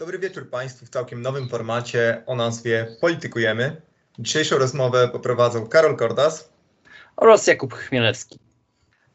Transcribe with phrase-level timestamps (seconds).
[0.00, 3.82] Dobry wieczór Państwu w całkiem nowym formacie o nazwie Politykujemy.
[4.18, 6.48] Dzisiejszą rozmowę poprowadzą Karol Kordas
[7.16, 8.38] oraz Jakub Chmielewski.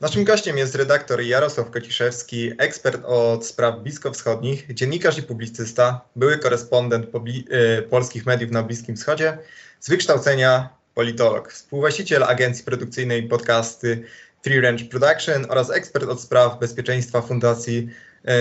[0.01, 7.05] Naszym gościem jest redaktor Jarosław Kociszewski, ekspert od spraw bliskowschodnich, dziennikarz i publicysta, były korespondent
[7.05, 9.37] y, polskich mediów na Bliskim Wschodzie,
[9.79, 14.03] z wykształcenia politolog, współwłaściciel agencji produkcyjnej podcasty
[14.43, 17.89] Free Range Production oraz ekspert od spraw bezpieczeństwa Fundacji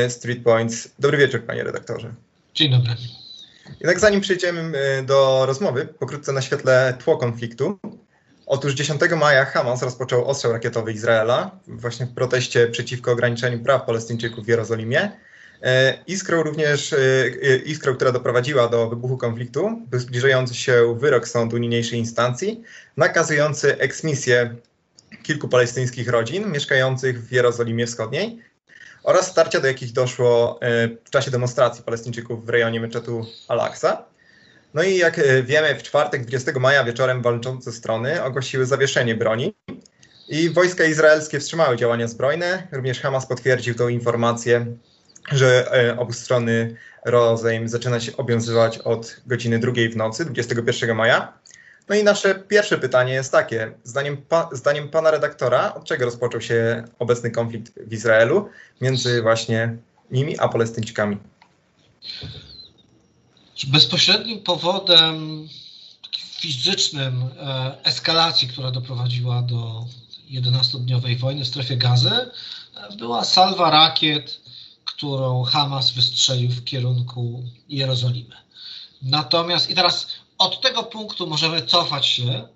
[0.06, 0.88] y, Street Points.
[0.98, 2.14] Dobry wieczór, panie redaktorze.
[2.54, 2.92] Dzień dobry.
[3.80, 7.78] Jednak zanim przejdziemy y, do rozmowy, pokrótce naświetlę tło konfliktu.
[8.46, 14.44] Otóż 10 maja Hamas rozpoczął ostrzał rakietowy Izraela właśnie w proteście przeciwko ograniczeniu praw Palestyńczyków
[14.44, 15.12] w Jerozolimie.
[15.62, 16.96] E, iskrą również, e,
[17.42, 22.62] e, iskrą, która doprowadziła do wybuchu konfliktu, był zbliżający się wyrok sądu niniejszej instancji,
[22.96, 24.56] nakazujący eksmisję
[25.22, 28.53] kilku palestyńskich rodzin mieszkających w Jerozolimie Wschodniej
[29.04, 30.60] oraz starcia, do jakich doszło
[31.04, 34.04] w czasie demonstracji Palestyńczyków w rejonie meczetu Al-Aqsa.
[34.74, 39.54] No i jak e, wiemy, w czwartek 20 maja wieczorem walczące strony ogłosiły zawieszenie broni
[40.28, 42.66] i wojska izraelskie wstrzymały działania zbrojne.
[42.72, 44.66] Również Hamas potwierdził tą informację,
[45.32, 51.32] że e, obu strony rozejm zaczyna się obowiązywać od godziny drugiej w nocy, 21 maja.
[51.88, 53.72] No i nasze pierwsze pytanie jest takie.
[53.84, 58.48] Zdaniem, pa, zdaniem pana redaktora, od czego rozpoczął się obecny konflikt w Izraelu
[58.80, 59.76] między właśnie
[60.10, 61.16] nimi a Palestyńczykami?
[63.66, 65.48] Bezpośrednim powodem
[66.38, 69.86] fizycznym e, eskalacji, która doprowadziła do
[70.30, 72.30] 11-dniowej wojny w strefie gazy, e,
[72.96, 74.40] była salwa rakiet,
[74.84, 78.36] którą Hamas wystrzelił w kierunku Jerozolimy.
[79.02, 80.06] Natomiast i teraz
[80.44, 82.48] od tego punktu możemy cofać się.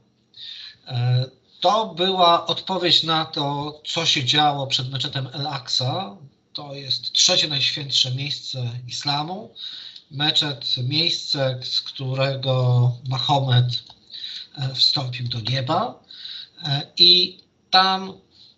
[0.87, 1.25] E,
[1.61, 6.17] to była odpowiedź na to, co się działo przed meczetem El-Aqsa.
[6.53, 9.55] To jest trzecie najświętsze miejsce islamu
[10.11, 13.83] meczet, miejsce, z którego Mahomet
[14.57, 16.03] e, wstąpił do nieba.
[16.65, 17.39] E, I
[17.71, 18.13] tam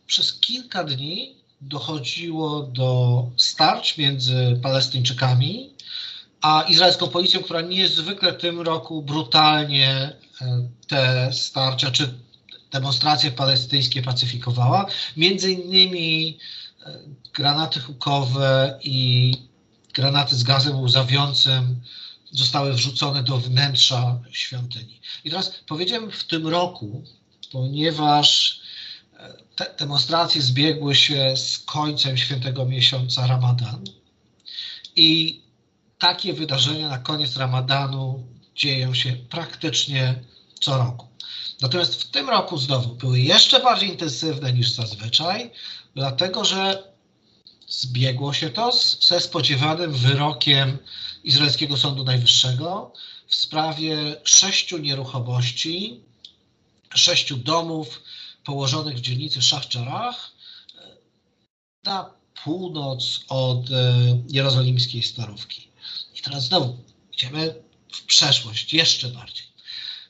[0.06, 5.70] przez kilka dni dochodziło do starć między Palestyńczykami
[6.42, 9.88] a izraelską policją, która niezwykle w tym roku brutalnie
[10.40, 12.14] e, te starcia czy
[12.72, 14.86] demonstracje palestyńskie pacyfikowała.
[15.16, 16.38] Między innymi
[17.34, 19.32] granaty hukowe i
[19.94, 21.80] granaty z gazem łzawiącym
[22.30, 25.00] zostały wrzucone do wnętrza świątyni.
[25.24, 27.04] I teraz powiedziałem w tym roku,
[27.52, 28.60] ponieważ
[29.18, 33.84] e, te demonstracje zbiegły się z końcem świętego miesiąca Ramadan
[34.96, 35.40] i
[36.00, 40.14] takie wydarzenia na koniec Ramadanu dzieją się praktycznie
[40.60, 41.06] co roku.
[41.60, 45.50] Natomiast w tym roku znowu były jeszcze bardziej intensywne niż zazwyczaj,
[45.94, 46.90] dlatego że
[47.70, 50.78] Zbiegło się to ze spodziewanym wyrokiem
[51.24, 52.92] Izraelskiego Sądu Najwyższego
[53.26, 56.00] w sprawie sześciu nieruchomości,
[56.94, 58.02] sześciu domów
[58.44, 60.30] położonych w dzielnicy Szachczarach
[60.74, 60.96] e,
[61.84, 62.10] na
[62.44, 63.94] północ od e,
[64.28, 65.69] jerozolimskiej Starówki.
[66.20, 66.76] I teraz znowu
[67.12, 67.54] idziemy
[67.92, 69.46] w przeszłość jeszcze bardziej.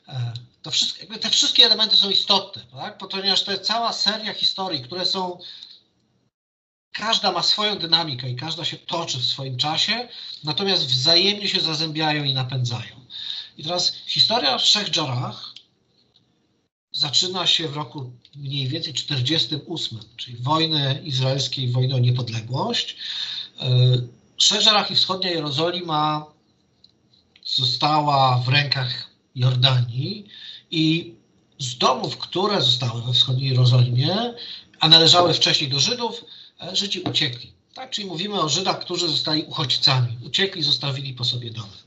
[0.07, 2.97] E, to wszystko, te wszystkie elementy są istotne, tak?
[2.97, 5.39] ponieważ to jest cała seria historii, które są
[6.93, 10.07] każda ma swoją dynamikę i każda się toczy w swoim czasie,
[10.43, 13.05] natomiast wzajemnie się zazębiają i napędzają.
[13.57, 15.53] I teraz historia w Trzech Dżarach
[16.91, 22.97] zaczyna się w roku mniej więcej 48, czyli wojny izraelskiej, wojny o niepodległość.
[23.57, 26.25] Trzech Dżarach i wschodnia Jerozolima
[27.45, 30.27] została w rękach Jordanii
[30.71, 31.13] i
[31.59, 34.33] z domów, które zostały we wschodniej Jerozolimie,
[34.79, 36.25] a należały wcześniej do Żydów,
[36.73, 37.53] Żydzi uciekli.
[37.73, 37.89] Tak?
[37.89, 40.17] Czyli mówimy o Żydach, którzy zostali uchodźcami.
[40.25, 41.77] Uciekli, zostawili po sobie domy.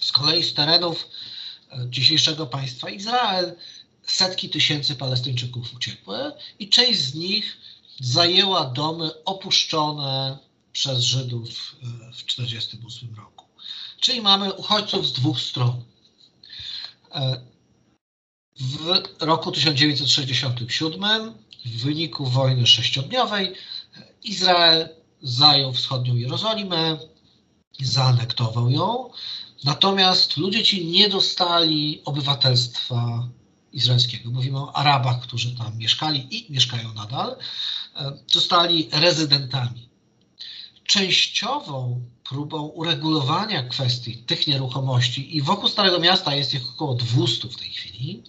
[0.00, 1.08] Z kolei z terenów
[1.72, 3.54] e, dzisiejszego państwa Izrael
[4.06, 7.56] setki tysięcy Palestyńczyków uciekły i część z nich
[8.00, 10.38] zajęła domy opuszczone
[10.74, 13.44] przez Żydów e, w 1948 roku.
[14.00, 15.84] Czyli mamy uchodźców z dwóch stron.
[17.14, 17.40] E,
[18.60, 21.34] w roku 1967
[21.64, 23.54] w wyniku wojny sześciodniowej
[24.24, 24.88] Izrael
[25.22, 26.98] zajął wschodnią Jerozolimę,
[27.80, 29.10] zaanektował ją,
[29.64, 33.28] natomiast ludzie ci nie dostali obywatelstwa
[33.72, 34.30] izraelskiego.
[34.30, 37.36] Mówimy o Arabach, którzy tam mieszkali i mieszkają nadal.
[38.26, 39.93] Zostali rezydentami.
[40.86, 47.56] Częściową próbą uregulowania kwestii tych nieruchomości i wokół Starego Miasta jest ich około 200 w
[47.56, 48.22] tej chwili,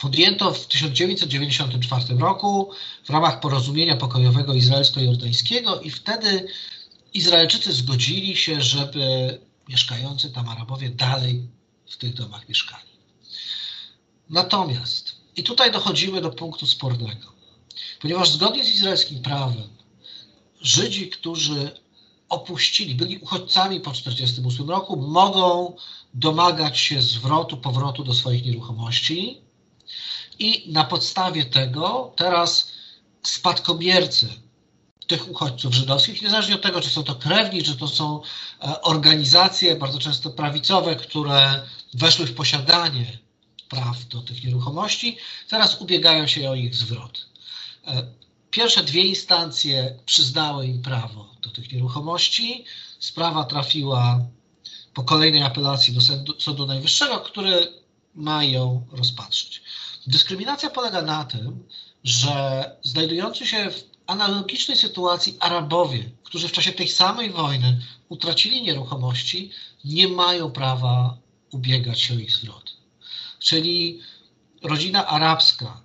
[0.00, 2.70] podjęto w 1994 roku
[3.04, 6.48] w ramach porozumienia pokojowego izraelsko-jordańskiego i wtedy
[7.14, 11.48] Izraelczycy zgodzili się, żeby mieszkający tam Arabowie dalej
[11.90, 12.86] w tych domach mieszkali.
[14.30, 17.32] Natomiast, i tutaj dochodzimy do punktu spornego,
[18.00, 19.75] ponieważ zgodnie z izraelskim prawem
[20.60, 21.70] Żydzi, którzy
[22.28, 25.76] opuścili, byli uchodźcami po 1948 roku, mogą
[26.14, 29.40] domagać się zwrotu, powrotu do swoich nieruchomości
[30.38, 32.72] i na podstawie tego teraz
[33.22, 34.28] spadkobiercy
[35.06, 38.22] tych uchodźców żydowskich, niezależnie od tego, czy są to krewni, czy to są
[38.62, 41.62] e, organizacje, bardzo często prawicowe, które
[41.94, 43.18] weszły w posiadanie
[43.68, 45.16] praw do tych nieruchomości,
[45.48, 47.26] teraz ubiegają się o ich zwrot.
[48.56, 52.64] Pierwsze dwie instancje przyznały im prawo do tych nieruchomości.
[52.98, 54.20] Sprawa trafiła
[54.94, 57.72] po kolejnej apelacji do Sądu, Sądu Najwyższego, który
[58.14, 59.62] ma ją rozpatrzyć.
[60.06, 61.68] Dyskryminacja polega na tym,
[62.04, 69.50] że znajdujący się w analogicznej sytuacji Arabowie, którzy w czasie tej samej wojny utracili nieruchomości,
[69.84, 71.18] nie mają prawa
[71.52, 72.76] ubiegać się o ich zwrot.
[73.38, 74.00] Czyli
[74.62, 75.80] rodzina arabska,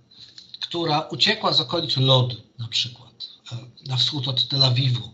[0.62, 3.58] która uciekła z okolic Lody na przykład, e,
[3.90, 5.10] na wschód od Tel Awiwu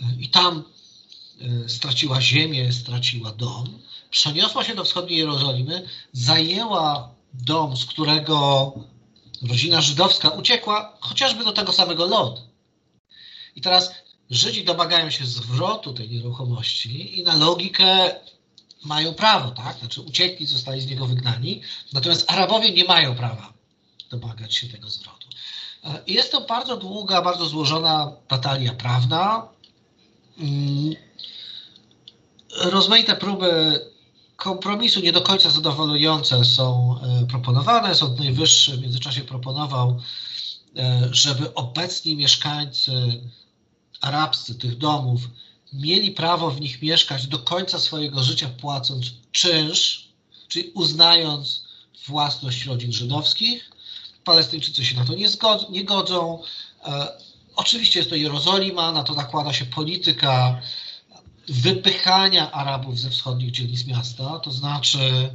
[0.00, 0.64] e, i tam
[1.40, 3.78] e, straciła ziemię, straciła dom,
[4.10, 8.72] przeniosła się do wschodniej Jerozolimy, zajęła dom, z którego
[9.42, 12.42] rodzina żydowska uciekła chociażby do tego samego Lod.
[13.56, 13.90] I teraz
[14.30, 18.14] Żydzi domagają się zwrotu tej nieruchomości i na logikę
[18.84, 19.78] mają prawo, tak?
[19.78, 21.60] Znaczy uciekli, zostali z niego wygnani,
[21.92, 23.52] natomiast Arabowie nie mają prawa
[24.10, 25.19] domagać się tego zwrotu.
[25.84, 29.48] E, jest to bardzo długa, bardzo złożona batalia prawna.
[30.38, 30.94] Mm.
[32.56, 33.80] Rozmaite próby
[34.36, 37.94] kompromisu nie do końca zadowalające są e, proponowane.
[37.94, 40.00] Sąd Najwyższy w międzyczasie proponował,
[40.76, 42.92] e, żeby obecni mieszkańcy
[44.00, 45.20] arabscy tych domów
[45.72, 50.08] mieli prawo w nich mieszkać do końca swojego życia, płacąc czynsz,
[50.48, 51.64] czyli uznając
[52.08, 53.69] własność rodzin żydowskich.
[54.24, 56.42] Palestyńczycy się na to nie, zgod- nie godzą.
[56.84, 57.08] E,
[57.56, 60.60] oczywiście jest to Jerozolima, na to nakłada się polityka
[61.48, 64.38] wypychania Arabów ze wschodnich dzielnic miasta.
[64.38, 65.32] To znaczy,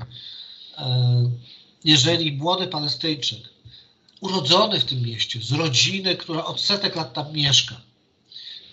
[0.78, 1.32] e,
[1.84, 3.40] jeżeli młody Palestyńczyk,
[4.22, 7.76] urodzony w tym mieście, z rodziny, która od setek lat tam mieszka,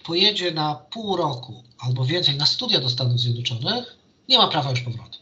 [0.05, 3.97] pojedzie na pół roku albo więcej na studia do Stanów Zjednoczonych,
[4.29, 5.19] nie ma prawa już powrotu.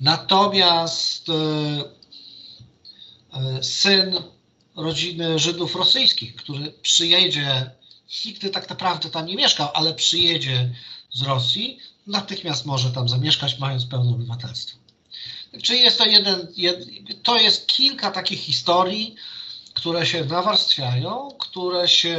[0.00, 1.32] Natomiast e,
[3.62, 4.16] syn
[4.76, 7.70] rodziny Żydów rosyjskich, który przyjedzie
[8.24, 10.74] nigdy tak naprawdę tam nie mieszkał, ale przyjedzie
[11.12, 14.78] z Rosji, natychmiast może tam zamieszkać, mając pełne obywatelstwo.
[15.62, 16.86] Czyli jest to jeden, jed,
[17.22, 19.14] to jest kilka takich historii,
[19.74, 22.18] które się nawarstwiają, które się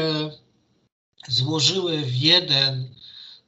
[1.27, 2.95] złożyły w jeden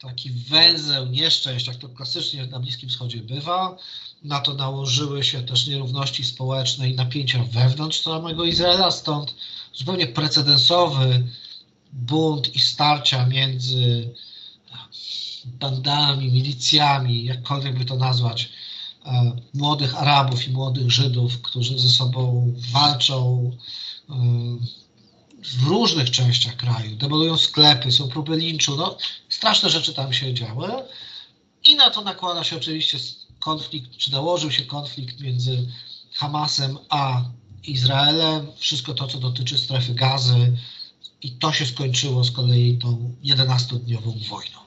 [0.01, 3.77] taki węzeł nieszczęść, jak to klasycznie na Bliskim Wschodzie bywa.
[4.24, 9.36] Na to nałożyły się też nierówności społeczne i napięcia wewnątrz samego Izraela, stąd
[9.74, 11.24] zupełnie precedensowy
[11.94, 14.13] bunt i starcia między
[15.45, 18.50] bandami, milicjami, jakkolwiek by to nazwać,
[19.06, 23.51] e, młodych Arabów i młodych Żydów, którzy ze sobą walczą
[24.10, 24.13] e,
[25.44, 28.98] w różnych częściach kraju, demolują sklepy, są próby linczu, no
[29.30, 30.69] straszne rzeczy tam się działy
[31.63, 32.97] i na to nakłada się oczywiście
[33.40, 35.68] konflikt, czy nałożył się konflikt między
[36.14, 37.22] Hamasem a
[37.68, 40.54] Izraelem, wszystko to, co dotyczy strefy gazy,
[41.22, 44.60] i to się skończyło z kolei tą 11-dniową wojną.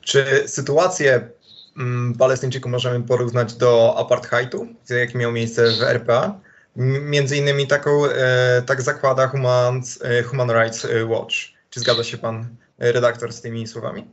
[0.00, 1.30] Czy sytuację
[1.76, 6.40] mm, Palestyńczyków możemy porównać do apartheidu, jaki miał miejsce w RPA?
[6.76, 11.34] Między innymi taką, e, tak zakłada Human, e, Human Rights Watch.
[11.70, 14.04] Czy zgadza się pan redaktor z tymi słowami?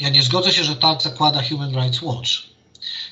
[0.00, 2.30] Ja nie zgodzę się, że tak zakłada Human Rights Watch.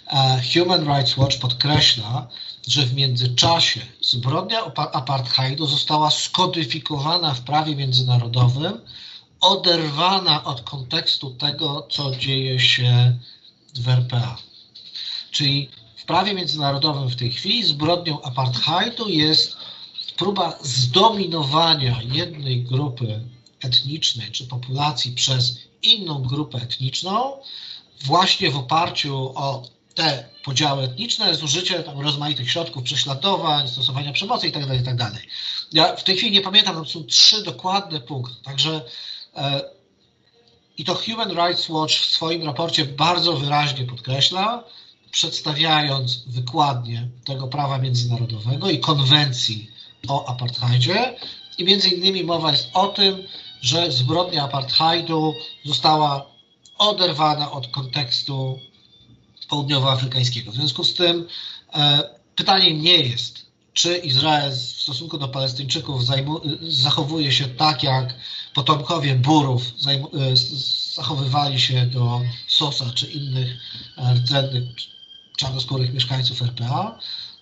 [0.06, 2.28] E, Human Rights Watch podkreśla,
[2.68, 8.80] że w międzyczasie zbrodnia apartheidu została skodyfikowana w prawie międzynarodowym,
[9.40, 13.18] oderwana od kontekstu tego, co dzieje się
[13.74, 14.36] w RPA.
[15.30, 19.56] Czyli w prawie międzynarodowym w tej chwili zbrodnią apartheidu jest
[20.16, 23.20] próba zdominowania jednej grupy
[23.60, 27.32] etnicznej czy populacji przez inną grupę etniczną,
[28.04, 29.62] właśnie w oparciu o
[29.94, 34.66] te podziały etniczne, zużycie tam rozmaitych środków prześladowań, stosowania przemocy itd.
[34.66, 35.10] Tak itd.
[35.12, 35.22] Tak
[35.72, 38.84] ja w tej chwili nie pamiętam, tam są trzy dokładne punkty, także
[39.36, 39.60] e,
[40.78, 44.64] i to Human Rights Watch w swoim raporcie bardzo wyraźnie podkreśla,
[45.10, 49.70] przedstawiając wykładnie tego prawa międzynarodowego i konwencji
[50.08, 51.16] o apartheidzie
[51.58, 53.28] i między innymi mowa jest o tym,
[53.64, 56.26] że zbrodnia apartheidu została
[56.78, 58.58] oderwana od kontekstu
[59.48, 60.52] południowoafrykańskiego.
[60.52, 61.28] W związku z tym
[61.74, 62.02] e,
[62.36, 66.02] pytanie nie jest, czy Izrael w stosunku do Palestyńczyków
[66.62, 68.14] zachowuje się tak, jak
[68.54, 70.36] potomkowie Burów e,
[70.94, 73.56] zachowywali się do Sosa czy innych
[74.14, 74.64] rdzennych
[75.36, 76.98] czarnoskórych mieszkańców RPA.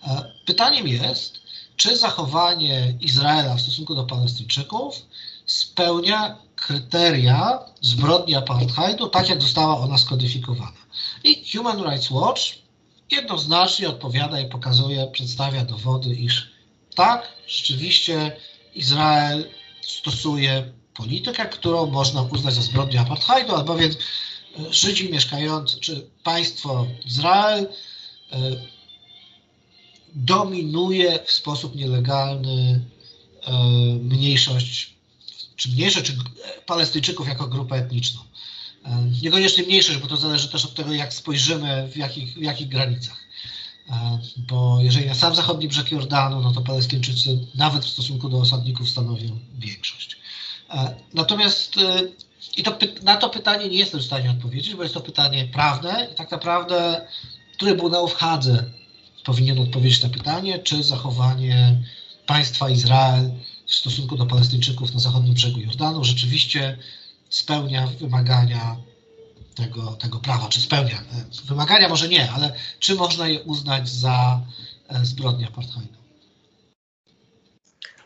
[0.06, 1.40] E, pytaniem jest,
[1.76, 5.02] czy zachowanie Izraela w stosunku do Palestyńczyków
[5.52, 10.82] spełnia kryteria zbrodni apartheidu, tak jak została ona skodyfikowana.
[11.24, 12.42] I Human Rights Watch
[13.10, 16.50] jednoznacznie odpowiada i pokazuje, przedstawia dowody, iż
[16.94, 18.36] tak, rzeczywiście
[18.74, 19.48] Izrael
[19.80, 27.64] stosuje politykę, którą można uznać za zbrodnię apartheidu, albowiem e, Żydzi mieszkający, czy państwo Izrael
[28.32, 28.38] e,
[30.14, 32.80] dominuje w sposób nielegalny
[33.42, 33.52] e,
[34.00, 34.92] mniejszość,
[35.56, 36.16] czy mniejszość, czy
[36.66, 38.20] Palestyńczyków jako grupę etniczną.
[38.84, 42.68] E, niekoniecznie mniejszość, bo to zależy też od tego, jak spojrzymy, w jakich, w jakich
[42.68, 43.16] granicach.
[43.90, 48.38] E, bo jeżeli na sam zachodni brzeg Jordanu, no to Palestyńczycy nawet w stosunku do
[48.38, 50.16] osadników stanowią większość.
[51.14, 51.74] Natomiast
[52.56, 56.08] i to, na to pytanie nie jestem w stanie odpowiedzieć, bo jest to pytanie prawne
[56.12, 57.06] i tak naprawdę
[57.58, 58.64] Trybunał w Hadze
[59.24, 61.76] powinien odpowiedzieć na pytanie, czy zachowanie
[62.26, 63.30] państwa Izrael
[63.72, 66.78] w stosunku do Palestyńczyków na zachodnim brzegu Jordanu rzeczywiście
[67.30, 68.76] spełnia wymagania
[69.54, 70.96] tego, tego prawa, czy spełnia.
[70.96, 74.40] E, wymagania może nie, ale czy można je uznać za
[74.88, 75.94] e, zbrodnię apartheidu?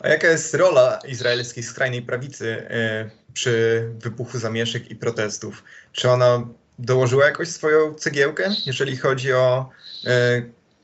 [0.00, 5.64] A jaka jest rola izraelskiej skrajnej prawicy e, przy wybuchu zamieszek i protestów?
[5.92, 6.46] Czy ona
[6.78, 9.70] dołożyła jakoś swoją cegiełkę, jeżeli chodzi o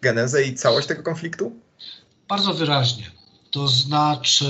[0.01, 1.61] genezę i całość tego konfliktu?
[2.29, 3.22] Bardzo wyraźnie.
[3.53, 4.47] To znaczy,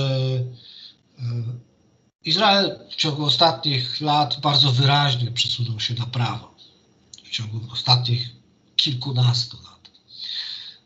[1.19, 1.23] e,
[2.25, 6.55] Izrael w ciągu ostatnich lat bardzo wyraźnie przesunął się na prawo.
[7.25, 8.29] W ciągu ostatnich
[8.75, 9.91] kilkunastu lat.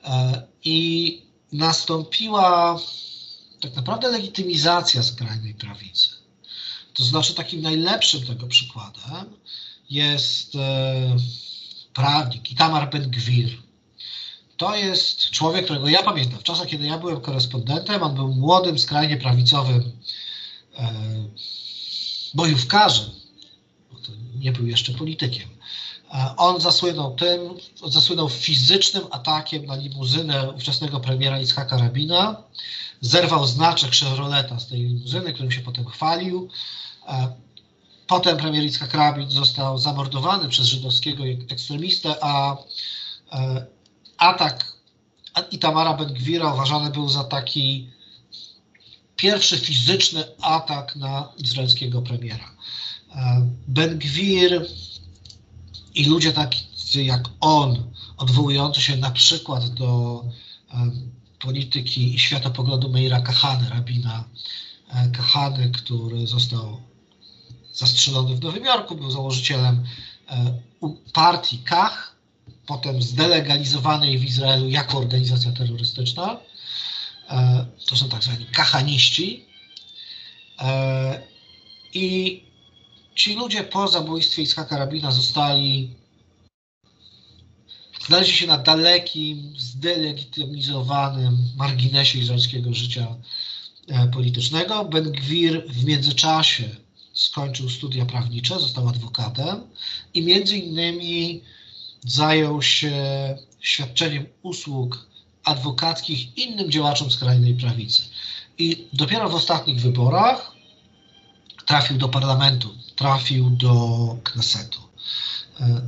[0.04, 1.22] E, I
[1.52, 2.80] nastąpiła
[3.62, 6.10] tak naprawdę legitymizacja skrajnej prawicy.
[6.94, 9.26] To znaczy, takim najlepszym tego przykładem
[9.90, 11.16] jest e,
[11.94, 13.67] prawnik Itamar Ben-Gwir,
[14.58, 16.40] to jest człowiek, którego ja pamiętam.
[16.40, 19.92] W czasach, kiedy ja byłem korespondentem, on był młodym, skrajnie prawicowym
[20.78, 20.94] e,
[22.34, 23.10] bojówkarzem,
[24.40, 25.50] nie był jeszcze politykiem.
[26.14, 27.42] E, on zasłynął tym,
[27.86, 32.44] zasłynął fizycznym atakiem na limuzynę ówczesnego premiera Itzhaka Rabina.
[33.02, 36.50] Zerwał znaczek Chevroleta z tej limuzyny, którym się potem chwalił.
[37.08, 37.34] E,
[38.08, 42.58] potem premier Itzhak Rabin został zamordowany przez żydowskiego ekstremistę, a
[43.32, 43.77] e,
[44.18, 44.78] atak
[45.52, 47.90] Itamara Ben-Gwira uważany był za taki
[49.16, 52.52] pierwszy fizyczny atak na izraelskiego premiera.
[53.16, 54.66] E, Ben-Gwir
[55.96, 60.24] i ludzie tacy jak on, odwołujący się na przykład do
[60.72, 60.92] e,
[61.40, 64.24] polityki i światopoglądu Meira Kahany, rabina
[64.90, 66.82] e, Kahany, który został
[67.74, 69.84] zastrzelony w Nowym Jorku, był założycielem
[71.14, 72.07] partii Kach,
[72.68, 76.40] potem zdelegalizowanej w Izraelu jako organizacja terrorystyczna.
[77.30, 79.46] E, to są tak zwani kahaniści.
[80.60, 81.22] E,
[81.94, 82.44] I
[83.16, 85.96] ci ludzie po zabójstwie Iskaka Rabina zostali
[88.08, 93.16] znaleźli się na dalekim, zdelegitymizowanym marginesie izraelskiego życia
[93.88, 94.86] e, politycznego.
[94.86, 96.64] Ben Gwir w międzyczasie
[97.14, 99.62] skończył studia prawnicze, został adwokatem
[100.14, 101.42] i między innymi
[102.08, 102.96] zajął się
[103.60, 105.08] świadczeniem usług
[105.44, 108.04] adwokackich innym działaczom skrajnej prawicy.
[108.58, 110.52] I dopiero w ostatnich wyborach
[111.66, 114.82] trafił do parlamentu, trafił do Knesetu.
[115.60, 115.82] E,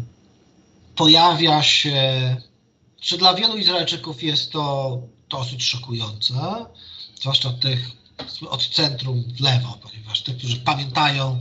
[0.96, 2.36] pojawia się,
[3.02, 4.98] czy dla wielu Izraelczyków jest to
[5.30, 6.66] dosyć szokujące,
[7.22, 7.80] zwłaszcza tych
[8.50, 11.40] od centrum w lewo, ponieważ tych, którzy pamiętają,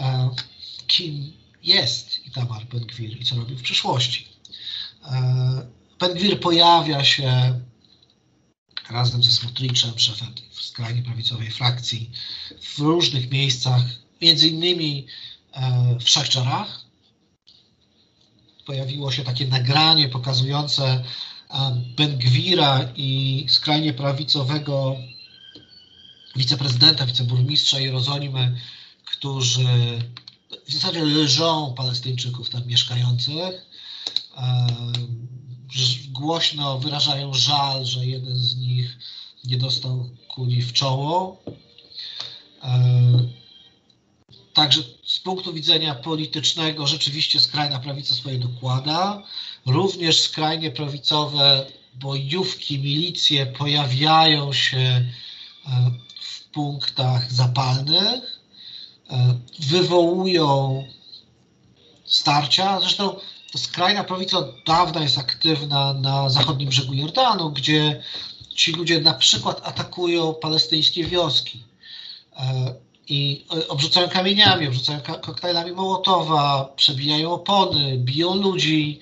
[0.00, 0.30] e,
[0.86, 4.28] kim jest Itamar Ben-Gwir i co robi w przyszłości.
[5.04, 5.66] E,
[6.00, 7.60] Ben-Gwir pojawia się
[8.90, 12.10] razem ze Smotriczem, szefem skrajnie prawicowej frakcji,
[12.60, 13.82] w różnych miejscach,
[14.22, 15.06] między innymi
[15.52, 16.84] e, w Szachczarach.
[18.66, 21.04] Pojawiło się takie nagranie pokazujące e,
[21.96, 24.96] Ben-Gwira i skrajnie prawicowego
[26.36, 28.60] wiceprezydenta, wiceburmistrza Jerozolimy,
[29.04, 29.98] którzy
[30.68, 33.66] w zasadzie leżą Palestyńczyków tam mieszkających.
[36.08, 38.98] Głośno wyrażają żal, że jeden z nich
[39.44, 41.42] nie dostał kuli w czoło.
[44.52, 49.22] Także z punktu widzenia politycznego rzeczywiście skrajna prawica swoje dokłada.
[49.66, 55.10] Również skrajnie prawicowe bojówki, milicje pojawiają się
[56.20, 58.41] w punktach zapalnych,
[59.58, 60.84] wywołują
[62.04, 62.80] starcia.
[62.80, 63.16] Zresztą
[63.56, 68.02] skrajna prawica od dawna jest aktywna na zachodnim brzegu Jordanu, gdzie
[68.54, 71.64] ci ludzie na przykład atakują palestyńskie wioski
[72.36, 72.74] e,
[73.08, 79.00] i obrzucają kamieniami, obrzucają koktajlami Mołotowa, przebijają opony, biją ludzi.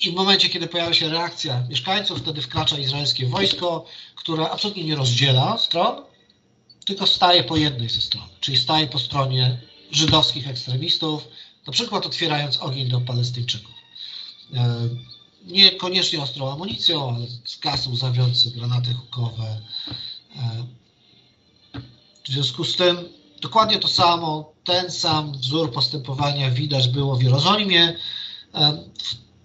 [0.00, 3.84] I w momencie, kiedy pojawia się reakcja mieszkańców, wtedy wkracza izraelskie wojsko,
[4.16, 6.02] które absolutnie nie rozdziela stron,
[6.84, 9.58] tylko staje po jednej ze stron, czyli staje po stronie
[9.90, 11.28] żydowskich ekstremistów,
[11.66, 13.74] na przykład otwierając ogień do Palestyńczyków.
[14.54, 14.88] E,
[15.46, 19.60] niekoniecznie ostrą amunicją, ale z gazu łzawiący, granaty hukowe.
[20.36, 20.64] E,
[22.24, 23.08] w związku z tym
[23.40, 27.96] dokładnie to samo, ten sam wzór postępowania widać było w Jerozolimie.
[28.54, 28.84] E,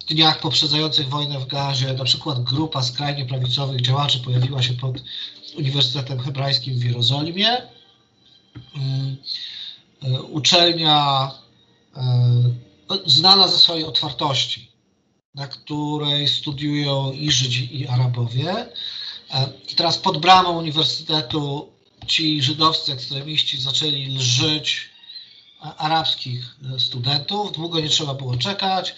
[0.09, 4.95] w dniach poprzedzających wojnę w Gazie na przykład grupa skrajnie prawicowych działaczy pojawiła się pod
[5.57, 7.57] Uniwersytetem Hebrajskim w Jerozolimie.
[8.75, 9.17] Mm,
[10.03, 11.31] e, uczelnia
[11.95, 12.01] e,
[13.05, 14.71] znana ze swojej otwartości,
[15.35, 18.65] na której studiują i Żydzi, i Arabowie.
[19.69, 21.69] I teraz pod bramą uniwersytetu
[22.07, 24.89] ci żydowscy ekstremiści zaczęli lżyć
[25.59, 27.51] arabskich studentów.
[27.51, 28.95] Długo nie trzeba było czekać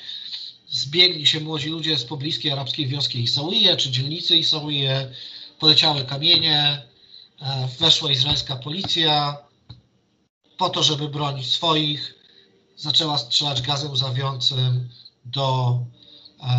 [0.71, 5.11] zbiegli się młodzi ludzie z pobliskiej arabskiej wioski Isauije, czy dzielnicy Isauije,
[5.61, 6.81] poleciały kamienie,
[7.41, 9.37] e, weszła izraelska policja
[10.57, 12.13] po to, żeby bronić swoich,
[12.77, 14.89] zaczęła strzelać gazem zawiącym
[15.25, 15.79] do
[16.39, 16.51] e, e,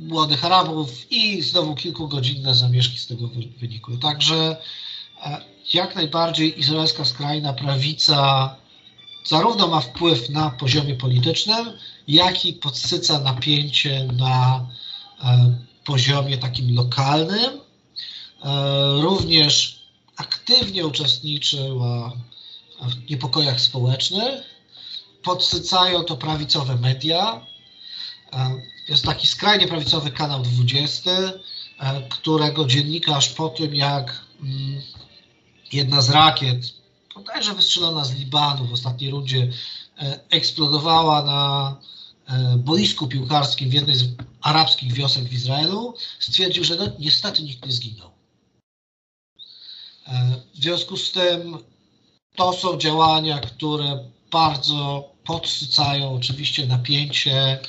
[0.00, 3.28] młodych Arabów i znowu kilkugodzinne zamieszki z tego
[3.60, 3.98] wynikły.
[3.98, 4.56] Także
[5.74, 8.56] jak najbardziej izraelska skrajna prawica
[9.24, 11.72] zarówno ma wpływ na poziomie politycznym,
[12.08, 14.66] jak i podsyca napięcie na
[15.84, 17.60] poziomie takim lokalnym.
[18.44, 19.82] E, również
[20.16, 22.12] aktywnie uczestniczyła
[22.82, 24.42] w niepokojach społecznych.
[25.22, 27.46] Podsycają to prawicowe media.
[28.32, 31.10] E, jest taki skrajnie prawicowy kanał 20,
[32.10, 34.82] którego dziennikarz po tym, jak mm,
[35.72, 36.80] jedna z rakiet
[37.14, 39.48] bodajże wystrzelona z Libanu w ostatniej rundzie,
[39.98, 41.99] e, eksplodowała na e,
[42.58, 44.04] boisku piłkarskim w jednej z
[44.42, 48.10] arabskich wiosek w Izraelu, stwierdził, że no, niestety nikt nie zginął.
[50.06, 51.58] E, w związku z tym
[52.36, 57.60] to są działania, które bardzo podsycają oczywiście napięcie,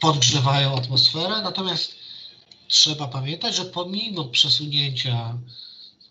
[0.00, 1.94] podgrzewają atmosferę, natomiast
[2.68, 5.38] trzeba pamiętać, że pomimo przesunięcia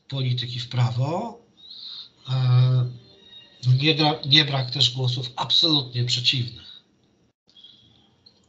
[0.08, 1.43] polityki w prawo,
[2.30, 2.86] E,
[3.67, 6.72] nie, nie brak też głosów absolutnie przeciwnych.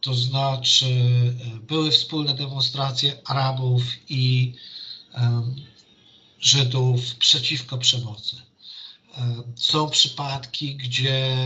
[0.05, 4.53] To znaczy, e, były wspólne demonstracje Arabów i
[6.41, 8.37] Żydów przeciwko przemocy.
[9.19, 11.37] E, są przypadki, gdzie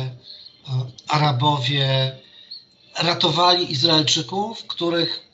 [1.08, 2.18] Arabowie
[2.98, 5.28] ratowali Izraelczyków, których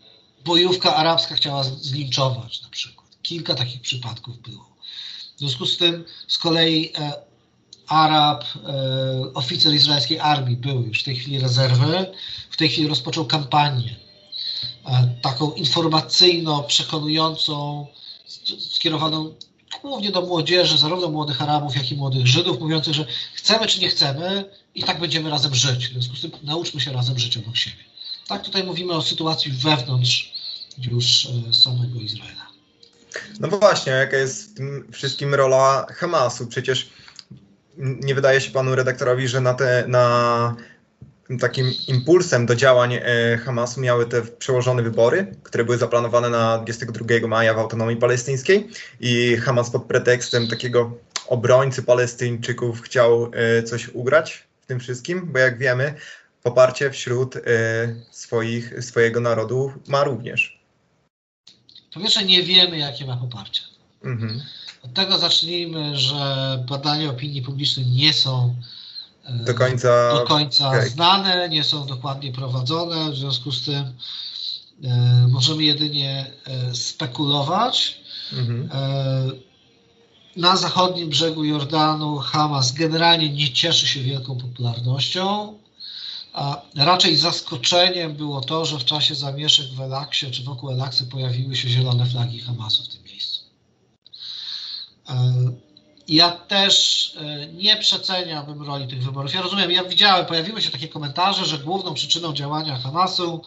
[0.45, 3.09] bojówka arabska chciała zlinczować na przykład.
[3.23, 4.75] Kilka takich przypadków było.
[5.37, 7.13] W związku z tym z kolei e,
[7.89, 12.07] Arab, e, oficer izraelskiej armii był już w tej chwili rezerwy,
[12.55, 13.97] w tej chwili rozpoczął kampanię
[14.87, 17.87] e, taką informacyjno-przekonującą,
[18.71, 19.35] skierowaną
[19.83, 23.89] głównie do młodzieży, zarówno młodych Arabów, jak i młodych Żydów, mówiących, że chcemy czy nie
[23.89, 25.89] chcemy i tak będziemy razem żyć.
[25.89, 27.85] W związku z tym nauczmy się razem żyć obok siebie.
[28.29, 30.35] Tak tutaj mówimy o sytuacji wewnątrz
[30.79, 32.45] już samego Izraela.
[33.41, 36.47] No właśnie, jaka jest w tym wszystkim rola Hamasu?
[36.47, 36.89] Przecież
[37.77, 40.57] nie wydaje się panu redaktorowi, że na, te, na
[41.41, 43.01] takim impulsem do działań e,
[43.45, 48.69] Hamasu miały te przełożone wybory, które były zaplanowane na 22 maja w autonomii palestyńskiej
[49.01, 55.39] i Hamas pod pretekstem takiego obrońcy Palestyńczyków chciał e, coś ugrać w tym wszystkim, bo
[55.39, 55.95] jak wiemy,
[56.43, 57.41] poparcie wśród e,
[58.11, 60.61] swoich, swojego narodu ma również.
[61.95, 63.63] Po pierwsze, nie wiemy, jakie ma poparcie.
[64.05, 64.41] Mhm.
[64.83, 66.15] Od tego zacznijmy, że
[66.69, 68.55] badania opinii publicznej nie są
[69.31, 70.89] do końca, do końca okay.
[70.89, 73.95] znane, nie są dokładnie prowadzone, w związku z tym
[74.85, 78.01] e, możemy jedynie e, spekulować.
[78.33, 78.69] Mhm.
[78.73, 79.55] E,
[80.37, 85.55] na zachodnim brzegu Jordanu Hamas generalnie nie cieszy się wielką popularnością.
[86.33, 91.57] A raczej zaskoczeniem było to, że w czasie zamieszek w Elaksie czy wokół Elaksy pojawiły
[91.57, 93.41] się zielone flagi Hamasu w tym miejscu.
[96.09, 99.35] E, ja też e, nie przeceniałbym roli tych wyborów.
[99.35, 103.43] Ja rozumiem, ja widziałem, pojawiły się takie komentarze, że główną przyczyną działania Hamasu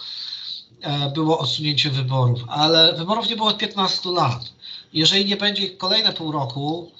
[0.81, 4.53] e, było odsunięcie wyborów, ale wyborów nie było od 15 lat.
[4.93, 6.91] Jeżeli nie będzie ich kolejne pół roku,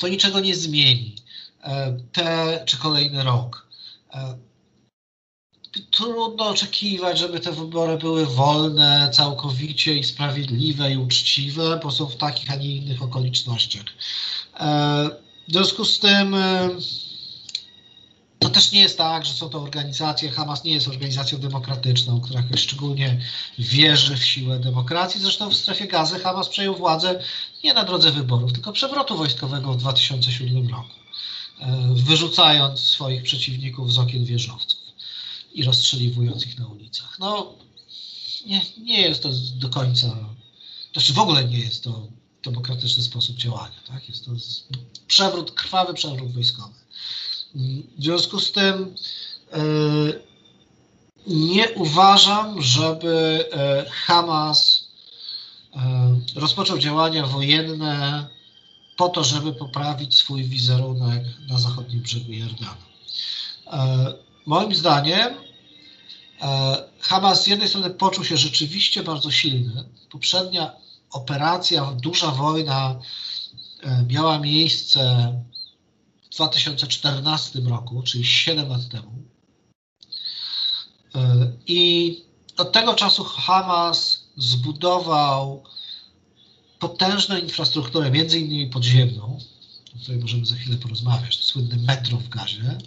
[0.00, 1.16] to niczego nie zmieni.
[2.12, 3.66] Te czy kolejny rok
[5.90, 12.16] trudno oczekiwać, żeby te wybory były wolne całkowicie i sprawiedliwe i uczciwe, bo są w
[12.16, 13.84] takich, a nie innych okolicznościach.
[14.60, 15.10] E,
[15.48, 16.70] w związku z tym e,
[18.38, 22.42] to też nie jest tak, że są to organizacje, Hamas nie jest organizacją demokratyczną, która
[22.56, 23.20] szczególnie
[23.58, 25.20] wierzy w siłę demokracji.
[25.20, 27.22] Zresztą w strefie gazy Hamas przejął władzę
[27.64, 30.94] nie na drodze wyborów, tylko przewrotu wojskowego w 2007 roku,
[31.60, 34.80] e, wyrzucając swoich przeciwników z okien wieżowców
[35.54, 37.16] i rozstrzeliwując ich na ulicach.
[37.18, 37.52] No,
[38.46, 40.16] nie, nie jest to do końca,
[40.92, 42.08] znaczy w ogóle nie jest to
[42.44, 43.76] demokratyczny sposób działania.
[43.88, 44.08] Tak?
[44.08, 44.30] Jest to
[45.06, 46.74] przewrót, krwawy przewrót wojskowy.
[47.98, 48.94] W związku z tym
[49.52, 50.22] yy,
[51.26, 53.44] nie uważam, żeby
[53.84, 54.88] yy, Hamas
[55.74, 55.80] yy,
[56.40, 58.26] rozpoczął działania wojenne
[58.96, 62.84] po to, żeby poprawić swój wizerunek na zachodnim brzegu Jordanu.
[64.46, 65.34] Moim zdaniem
[66.40, 69.84] e, Hamas z jednej strony poczuł się rzeczywiście bardzo silny.
[70.10, 70.72] Poprzednia
[71.14, 73.00] operacja, duża wojna
[73.82, 75.32] e, miała miejsce
[76.22, 79.12] w 2014 roku, czyli 7 lat temu.
[81.14, 82.20] E, I
[82.56, 85.64] od tego czasu Hamas zbudował
[86.78, 89.38] potężną infrastrukturę, między innymi podziemną,
[89.96, 92.78] o której możemy za chwilę porozmawiać, słynny metro w Gazie,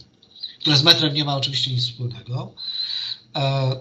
[0.59, 2.53] które z metrem nie ma oczywiście nic wspólnego,
[3.35, 3.71] e,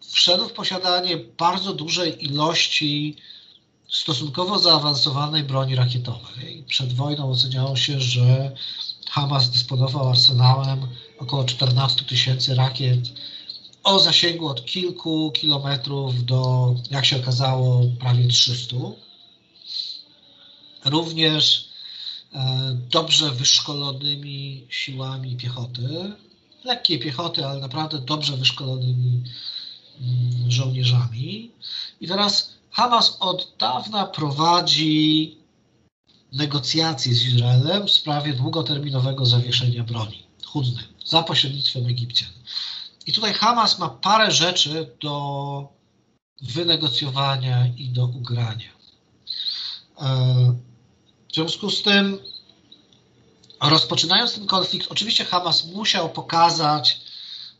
[0.00, 3.16] wszedł w posiadanie bardzo dużej ilości
[3.90, 6.64] stosunkowo zaawansowanej broni rakietowej.
[6.68, 8.52] Przed wojną oceniało się, że
[9.10, 13.00] Hamas dysponował arsenałem około 14 tysięcy rakiet
[13.84, 18.76] o zasięgu od kilku kilometrów do, jak się okazało, prawie 300.
[20.84, 21.68] Również
[22.34, 26.12] E, dobrze wyszkolonymi siłami piechoty,
[26.64, 29.22] lekkiej piechoty, ale naprawdę dobrze wyszkolonymi
[30.00, 31.50] mm, żołnierzami.
[32.00, 35.36] I teraz Hamas od dawna prowadzi
[36.32, 42.30] negocjacje z Izraelem w sprawie długoterminowego zawieszenia broni chudnych za pośrednictwem Egipcjan.
[43.06, 45.68] I tutaj Hamas ma parę rzeczy do
[46.42, 48.70] wynegocjowania i do ugrania.
[50.00, 50.54] E,
[51.28, 52.18] w związku z tym,
[53.60, 57.00] rozpoczynając ten konflikt, oczywiście Hamas musiał pokazać,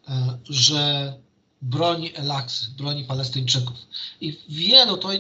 [0.09, 1.15] e, że
[1.63, 3.77] broni Elaksy, broni Palestyńczyków.
[4.21, 5.11] I wielu, to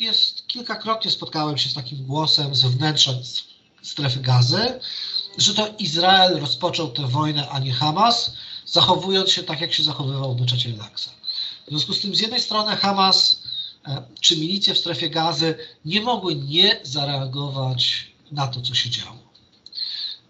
[0.00, 3.12] jest, kilkakrotnie spotkałem się z takim głosem z wnętrza
[3.82, 4.80] strefy gazy,
[5.38, 8.32] że to Izrael rozpoczął tę wojnę, a nie Hamas,
[8.66, 11.10] zachowując się tak, jak się zachowywał w meczacie Elaksa.
[11.66, 13.42] W związku z tym z jednej strony Hamas
[13.86, 19.18] E, czy milicje w strefie gazy nie mogły nie zareagować na to, co się działo.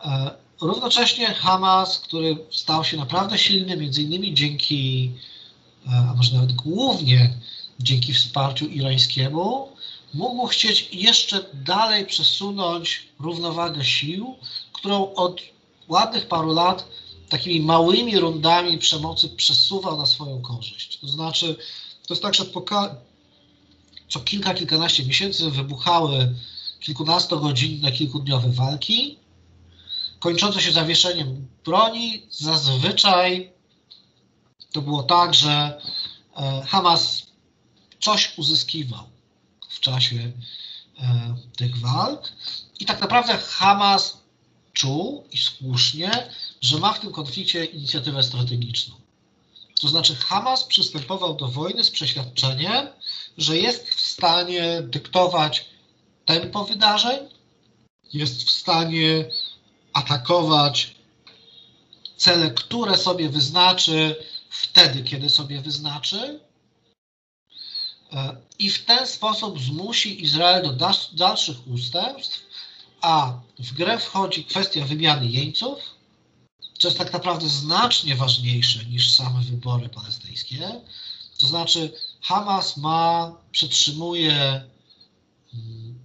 [0.05, 5.11] E, równocześnie Hamas, który stał się naprawdę silny, między innymi dzięki,
[5.87, 7.35] a może nawet głównie
[7.81, 9.69] dzięki wsparciu irańskiemu,
[10.15, 14.37] mógł chcieć jeszcze dalej przesunąć równowagę sił,
[14.73, 15.41] którą od
[15.89, 16.89] ładnych paru lat
[17.29, 20.99] takimi małymi rundami przemocy przesuwał na swoją korzyść.
[20.99, 21.57] To znaczy,
[22.07, 22.45] to jest tak, że
[24.09, 26.35] co kilka, kilkanaście miesięcy wybuchały
[26.81, 29.19] kilkunastogodzinne, kilkudniowe walki,
[30.21, 32.23] kończące się zawieszeniem broni.
[32.31, 33.52] Zazwyczaj
[34.73, 35.81] to było tak, że
[36.37, 37.23] e, Hamas
[38.01, 39.05] coś uzyskiwał
[39.69, 40.17] w czasie
[40.99, 42.33] e, tych walk
[42.81, 44.19] i tak naprawdę Hamas
[44.73, 46.11] czuł i słusznie,
[46.61, 48.95] że ma w tym konflikcie inicjatywę strategiczną.
[49.81, 52.87] To znaczy Hamas przystępował do wojny z przeświadczeniem,
[53.39, 55.65] że jest w stanie dyktować
[56.25, 57.19] tempo wydarzeń,
[58.13, 59.25] jest w stanie
[59.93, 60.95] atakować
[62.17, 64.17] cele, które sobie wyznaczy
[64.53, 66.41] wtedy, kiedy sobie wyznaczy.
[68.59, 72.41] I w ten sposób zmusi Izrael do dalszych ustępstw,
[73.01, 75.79] a w grę wchodzi kwestia wymiany jeńców,
[76.79, 80.81] co jest tak naprawdę znacznie ważniejsze niż same wybory palestyńskie.
[81.39, 84.65] To znaczy, Hamas ma, przetrzymuje
[85.55, 85.99] mm,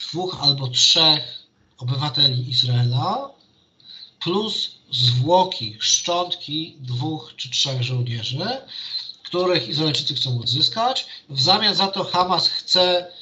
[0.00, 1.22] dwóch albo trzech
[1.78, 3.33] obywateli Izraela,
[4.24, 8.46] plus zwłoki, szczątki dwóch czy trzech żołnierzy,
[9.22, 11.06] których Izraelczycy chcą odzyskać.
[11.28, 13.12] W zamian za to Hamas chce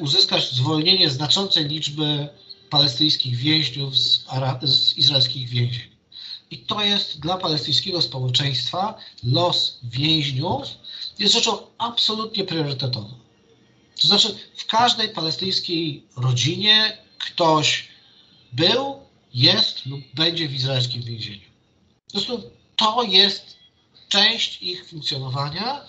[0.00, 2.28] uzyskać zwolnienie znaczącej liczby
[2.70, 4.24] palestyńskich więźniów z,
[4.62, 5.88] z izraelskich więzień.
[6.50, 10.68] I to jest dla palestyńskiego społeczeństwa los więźniów
[11.18, 13.14] jest rzeczą absolutnie priorytetową.
[14.00, 17.88] To znaczy, w każdej palestyńskiej rodzinie ktoś
[18.52, 19.05] był,
[19.36, 21.48] jest lub będzie w izraelskim więzieniu.
[22.10, 23.56] Prostu to jest
[24.08, 25.80] część ich funkcjonowania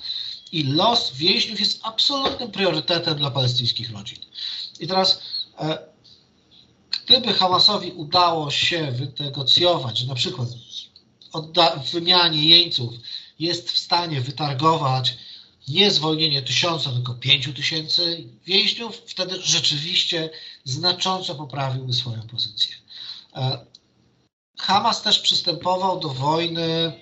[0.52, 4.18] i los więźniów jest absolutnym priorytetem dla palestyńskich rodzin.
[4.80, 5.22] I teraz,
[5.60, 5.78] e,
[7.06, 10.50] gdyby Hamasowi udało się wynegocjować, że na przykład
[11.86, 12.94] w wymianie jeńców
[13.40, 15.18] jest w stanie wytargować
[15.68, 20.30] nie zwolnienie tysiąca, tylko pięciu tysięcy więźniów, wtedy rzeczywiście
[20.64, 22.76] znacząco poprawiłby swoją pozycję.
[23.38, 23.66] E,
[24.60, 27.00] Hamas też przystępował do wojny,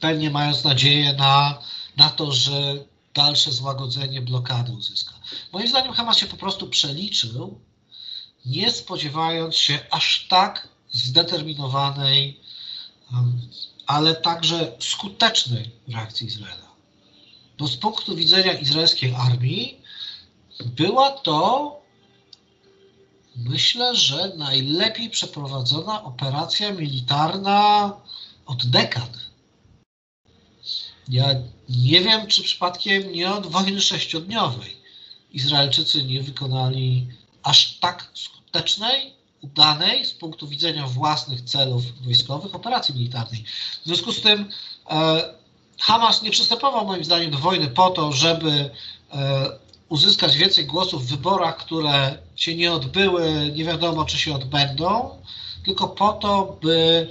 [0.00, 1.58] pewnie mając nadzieję na,
[1.96, 5.14] na to, że dalsze złagodzenie blokady uzyska.
[5.52, 7.60] Moim zdaniem Hamas się po prostu przeliczył,
[8.46, 12.40] nie spodziewając się aż tak zdeterminowanej,
[13.86, 16.66] ale także skutecznej reakcji Izraela.
[17.58, 19.80] Bo z punktu widzenia izraelskiej armii
[20.64, 21.85] była to
[23.36, 27.92] myślę, że najlepiej przeprowadzona operacja militarna
[28.46, 29.10] od dekad.
[31.08, 31.28] Ja
[31.68, 34.76] nie wiem, czy przypadkiem nie od wojny sześciodniowej
[35.32, 37.06] Izraelczycy nie wykonali
[37.42, 43.44] aż tak skutecznej, udanej z punktu widzenia własnych celów wojskowych operacji militarnej.
[43.82, 44.50] W związku z tym
[44.90, 45.22] e,
[45.78, 48.70] Hamas nie przystępował moim zdaniem do wojny po to, żeby
[49.12, 55.10] e, uzyskać więcej głosów w wyborach, które się nie odbyły, nie wiadomo czy się odbędą,
[55.64, 57.08] tylko po to, by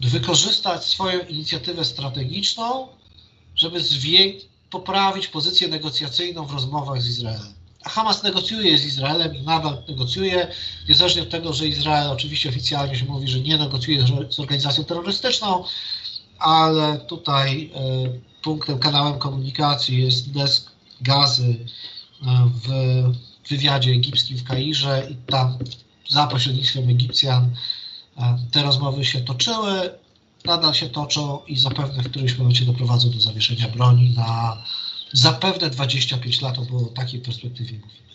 [0.00, 2.88] wykorzystać swoją inicjatywę strategiczną,
[3.56, 3.80] żeby
[4.70, 7.54] poprawić pozycję negocjacyjną w rozmowach z Izraelem.
[7.84, 10.48] A Hamas negocjuje z Izraelem i nadal negocjuje,
[10.88, 15.64] niezależnie od tego, że Izrael oczywiście oficjalnie się mówi, że nie negocjuje z organizacją terrorystyczną,
[16.38, 21.56] ale tutaj e, punktem, kanałem komunikacji jest desk gazy
[22.22, 22.68] w
[23.48, 25.58] wywiadzie egipskim w Kairze i tam
[26.08, 27.50] za pośrednictwem Egipcjan
[28.18, 29.90] e, te rozmowy się toczyły,
[30.44, 34.62] nadal się toczą i zapewne w którymś momencie doprowadzą do zawieszenia broni na
[35.12, 38.06] zapewne 25 lat, bo o takiej perspektywie mówimy.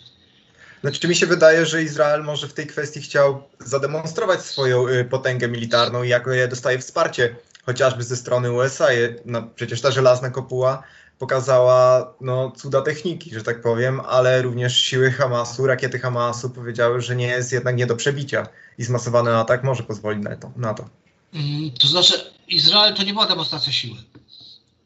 [0.82, 5.48] Znaczy mi się wydaje, że Izrael może w tej kwestii chciał zademonstrować swoją y, potęgę
[5.48, 7.36] militarną i jako je dostaje wsparcie
[7.66, 8.88] chociażby ze strony USA.
[9.24, 10.82] No, przecież ta żelazna kopuła
[11.18, 17.16] pokazała no, cuda techniki, że tak powiem, ale również siły Hamasu, rakiety Hamasu powiedziały, że
[17.16, 18.46] nie jest jednak nie do przebicia
[18.78, 20.50] i zmasowany atak może pozwolić na to.
[20.56, 20.88] Na to.
[21.34, 22.14] Mm, to znaczy,
[22.48, 23.96] Izrael to nie była demonstracja siły.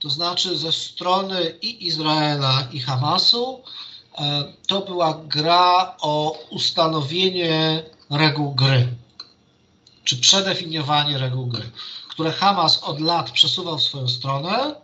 [0.01, 3.63] To znaczy, ze strony i Izraela, i Hamasu
[4.19, 8.89] e, to była gra o ustanowienie reguł gry,
[10.05, 11.71] czy przedefiniowanie reguł gry
[12.17, 14.75] które Hamas od lat przesuwał w swoją stronę,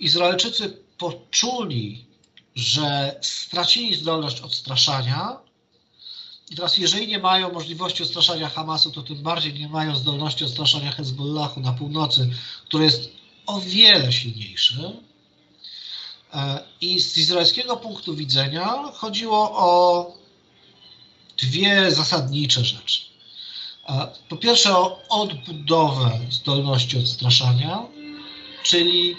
[0.00, 2.04] Izraelczycy poczuli,
[2.54, 5.38] że stracili zdolność odstraszania.
[6.50, 10.92] I teraz, jeżeli nie mają możliwości odstraszania Hamasu, to tym bardziej nie mają zdolności odstraszania
[10.92, 12.30] Hezbollahu na północy,
[12.64, 13.10] który jest
[13.46, 14.92] o wiele silniejszy.
[16.34, 20.12] E, I z izraelskiego punktu widzenia chodziło o
[21.38, 23.00] dwie zasadnicze rzeczy.
[24.28, 27.82] Po pierwsze o odbudowę zdolności odstraszania,
[28.62, 29.16] czyli e,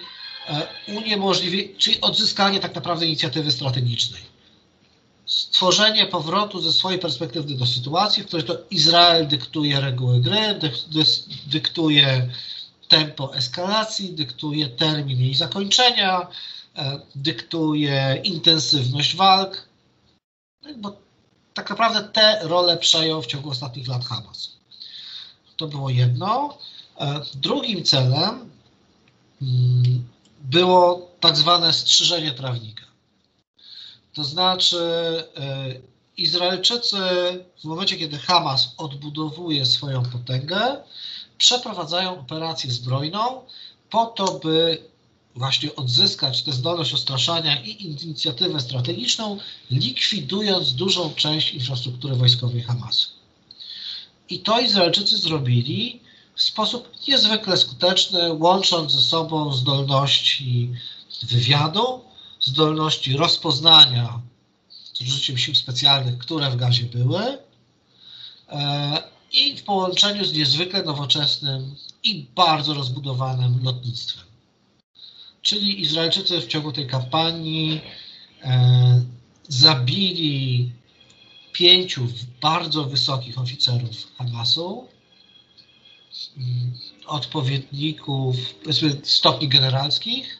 [0.87, 4.21] uniemożliwienie, czyli odzyskanie tak naprawdę inicjatywy strategicznej.
[5.25, 10.59] Stworzenie powrotu ze swojej perspektywy do sytuacji, w której to Izrael dyktuje reguły gry,
[11.47, 12.29] dyktuje
[12.87, 16.27] tempo eskalacji, dyktuje termin jej zakończenia,
[16.75, 19.67] e, dyktuje intensywność walk,
[20.77, 20.97] bo
[21.53, 24.51] tak naprawdę te role przejął w ciągu ostatnich lat Hamas.
[25.57, 26.57] To było jedno.
[26.99, 28.49] E, drugim celem
[29.41, 30.07] mm,
[30.41, 32.85] było tak zwane strzyżenie trawnika.
[34.13, 34.77] To znaczy,
[35.37, 35.73] e,
[36.17, 36.97] Izraelczycy
[37.61, 40.77] w momencie, kiedy Hamas odbudowuje swoją potęgę,
[41.37, 43.41] przeprowadzają operację zbrojną
[43.89, 44.83] po to, by
[45.35, 49.37] właśnie odzyskać tę zdolność ostraszania i inicjatywę strategiczną,
[49.71, 53.09] likwidując dużą część infrastruktury wojskowej Hamasu.
[54.29, 55.99] I to Izraelczycy zrobili
[56.37, 60.71] w sposób niezwykle skuteczny, łącząc ze sobą zdolności
[61.23, 62.01] wywiadu,
[62.39, 64.21] zdolności rozpoznania
[64.93, 67.37] z użyciem sił specjalnych, które w gazie były,
[68.49, 74.25] e, i w połączeniu z niezwykle nowoczesnym i bardzo rozbudowanym lotnictwem.
[75.41, 77.81] Czyli Izraelczycy w ciągu tej kampanii
[78.43, 79.01] e,
[79.47, 80.71] zabili
[81.53, 82.07] pięciu
[82.41, 84.87] bardzo wysokich oficerów Hamasu,
[87.05, 90.37] odpowiedników, powiedzmy stopni generalskich,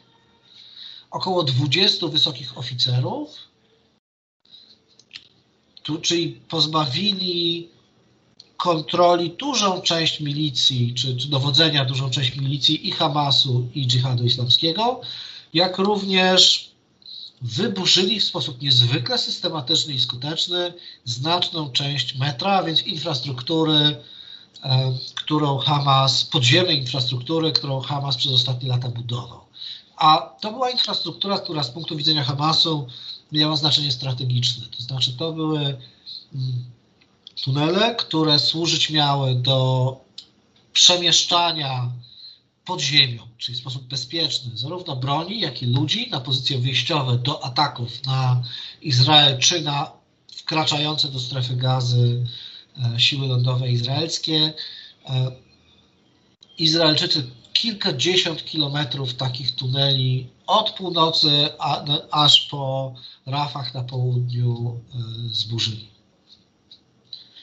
[1.12, 3.38] około 20 wysokich oficerów,
[5.84, 7.70] tu, czyli pozbawili
[8.58, 15.02] kontroli dużą część milicji, czy, czy dowodzenia dużą część milicji i Hamasu, i dżihadu islamskiego,
[15.54, 16.72] jak również
[17.42, 20.74] wyburzyli w sposób niezwykle systematyczny i skuteczny
[21.06, 23.96] znaczną część metra, a więc infrastruktury,
[25.16, 29.42] którą Hamas, podziemnej infrastruktury, którą Hamas przez ostatnie lata budował.
[29.98, 32.88] A to była infrastruktura, która z punktu widzenia Hamasu
[33.32, 34.66] miała znaczenie strategiczne.
[34.68, 35.78] To znaczy, to były mm,
[37.44, 39.98] tunele, które służyć miały do
[40.74, 41.90] przemieszczania
[42.66, 47.44] pod ziemią, czyli w sposób bezpieczny, zarówno broni, jak i ludzi na pozycje wyjściowe do
[47.44, 48.44] ataków na
[48.82, 49.92] Izrael, czy na
[50.36, 52.47] wkraczające do strefy gazy e,
[52.98, 54.54] siły lądowe izraelskie.
[55.06, 55.32] E,
[56.58, 62.94] Izraelczycy kilkadziesiąt kilometrów takich tuneli od północy a, aż po
[63.26, 64.98] Rafach na południu e,
[65.30, 65.88] zburzyli.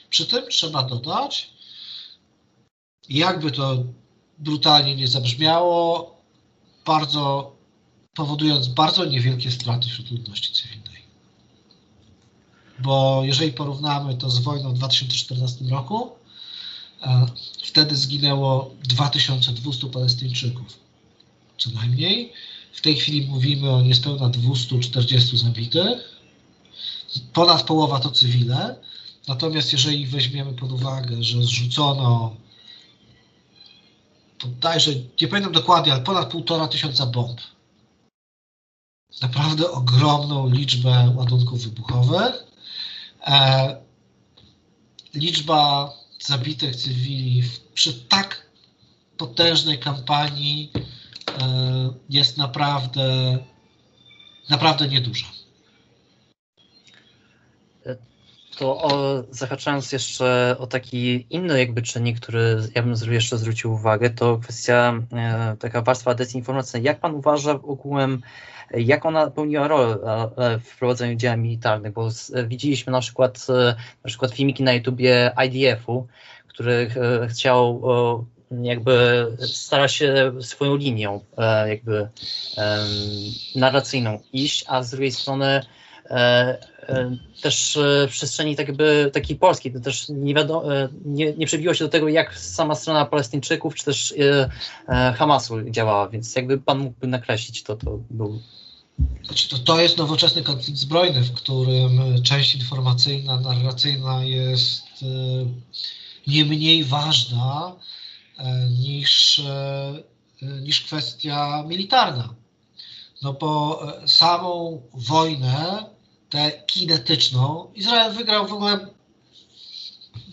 [0.09, 1.49] Przy tym trzeba dodać,
[3.09, 3.83] jakby to
[4.37, 6.15] brutalnie nie zabrzmiało,
[6.85, 7.55] bardzo,
[8.15, 11.04] powodując bardzo niewielkie straty wśród ludności cywilnej.
[12.79, 16.11] Bo jeżeli porównamy to z wojną w 2014 roku,
[17.03, 17.25] e,
[17.63, 20.79] wtedy zginęło 2200 Palestyńczyków,
[21.57, 22.33] co najmniej.
[22.73, 26.15] W tej chwili mówimy o niespełna 240 zabitych.
[27.33, 28.75] Ponad połowa to cywile.
[29.27, 32.35] Natomiast jeżeli weźmiemy pod uwagę, że zrzucono
[34.43, 37.41] bodajże, nie pamiętam dokładnie, ale ponad półtora tysiąca bomb.
[39.21, 42.44] Naprawdę ogromną liczbę ładunków wybuchowych.
[43.25, 43.75] E,
[45.13, 48.45] liczba zabitych cywili przy tak
[49.17, 53.37] potężnej kampanii e, jest naprawdę,
[54.49, 55.25] naprawdę nieduża.
[58.57, 64.09] To o, zahaczając jeszcze o taki inny jakby czynnik, który ja bym jeszcze zwrócił uwagę,
[64.09, 66.85] to kwestia e, taka warstwa dezinformacyjna.
[66.85, 68.21] Jak pan uważa ogółem,
[68.71, 69.97] jak ona pełniła rolę
[70.37, 71.93] e, w prowadzeniu działań militarnych?
[71.93, 76.07] Bo z, widzieliśmy na przykład, e, na przykład filmiki na YouTubie IDF-u,
[76.47, 76.91] który
[77.23, 77.81] e, chciał
[78.61, 81.19] jakby stara się swoją linią
[81.67, 82.09] jakby
[83.55, 85.84] narracyjną iść, a z drugiej strony E,
[87.41, 91.45] też e, w przestrzeni tak jakby takiej polskiej, to też nie, wiadomo, e, nie, nie
[91.45, 94.13] przebiło się do tego, jak sama strona Palestyńczyków, czy też
[95.15, 98.41] Hamasu działała, więc jakby pan mógłby nakreślić to, to był...
[99.23, 104.83] Znaczy to, to jest nowoczesny konflikt zbrojny, w którym część informacyjna, narracyjna jest
[106.27, 107.75] nie mniej ważna
[108.79, 109.41] niż,
[110.41, 112.33] niż kwestia militarna.
[113.21, 115.94] No bo samą wojnę
[116.35, 118.87] tę kinetyczną, Izrael wygrał w ogóle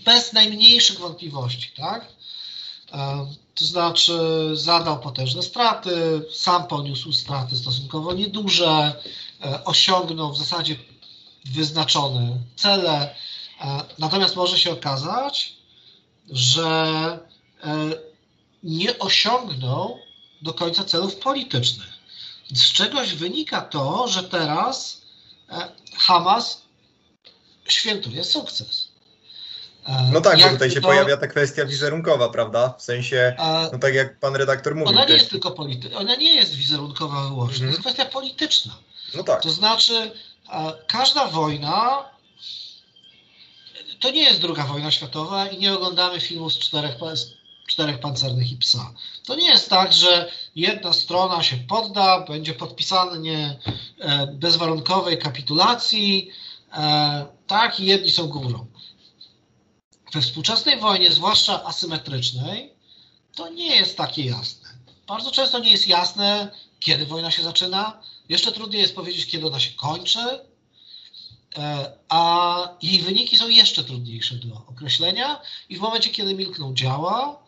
[0.04, 2.06] bez najmniejszych wątpliwości, tak?
[2.92, 4.18] E, to znaczy
[4.52, 8.94] zadał potężne straty, sam poniósł straty stosunkowo nieduże,
[9.44, 10.76] e, osiągnął w zasadzie
[11.44, 13.14] wyznaczone cele,
[13.60, 15.56] e, natomiast może się okazać,
[16.30, 17.18] że
[18.62, 19.98] nie osiągnął
[20.42, 21.88] do końca celów politycznych.
[22.52, 25.01] Z czegoś wynika to, że teraz
[25.96, 26.62] Hamas
[27.68, 28.88] świętuje sukces.
[29.86, 30.88] E, no tak, bo tutaj się to...
[30.88, 32.74] pojawia ta kwestia wizerunkowa, prawda?
[32.78, 34.88] W sensie, e, no tak jak pan redaktor mówił.
[34.88, 37.94] Ona nie jest tylko polityczna, ona nie jest wizerunkowa wyłącznie, to jest mhm.
[37.94, 38.76] kwestia polityczna.
[39.14, 39.42] No tak.
[39.42, 40.12] To znaczy,
[40.52, 42.04] e, każda wojna
[44.00, 46.94] to nie jest druga wojna światowa i nie oglądamy filmu z czterech,
[47.66, 48.92] czterech pancernych i psa.
[49.26, 53.58] To nie jest tak, że jedna strona się podda, będzie podpisanie
[53.98, 56.30] e, bezwarunkowej kapitulacji,
[56.72, 58.66] e, tak, i jedni są górą.
[60.14, 62.72] We współczesnej wojnie, zwłaszcza asymetrycznej,
[63.36, 64.68] to nie jest takie jasne.
[65.06, 68.02] Bardzo często nie jest jasne, kiedy wojna się zaczyna.
[68.28, 70.20] Jeszcze trudniej jest powiedzieć, kiedy ona się kończy.
[71.58, 77.42] E, a jej wyniki są jeszcze trudniejsze do określenia i w momencie, kiedy milkną działa,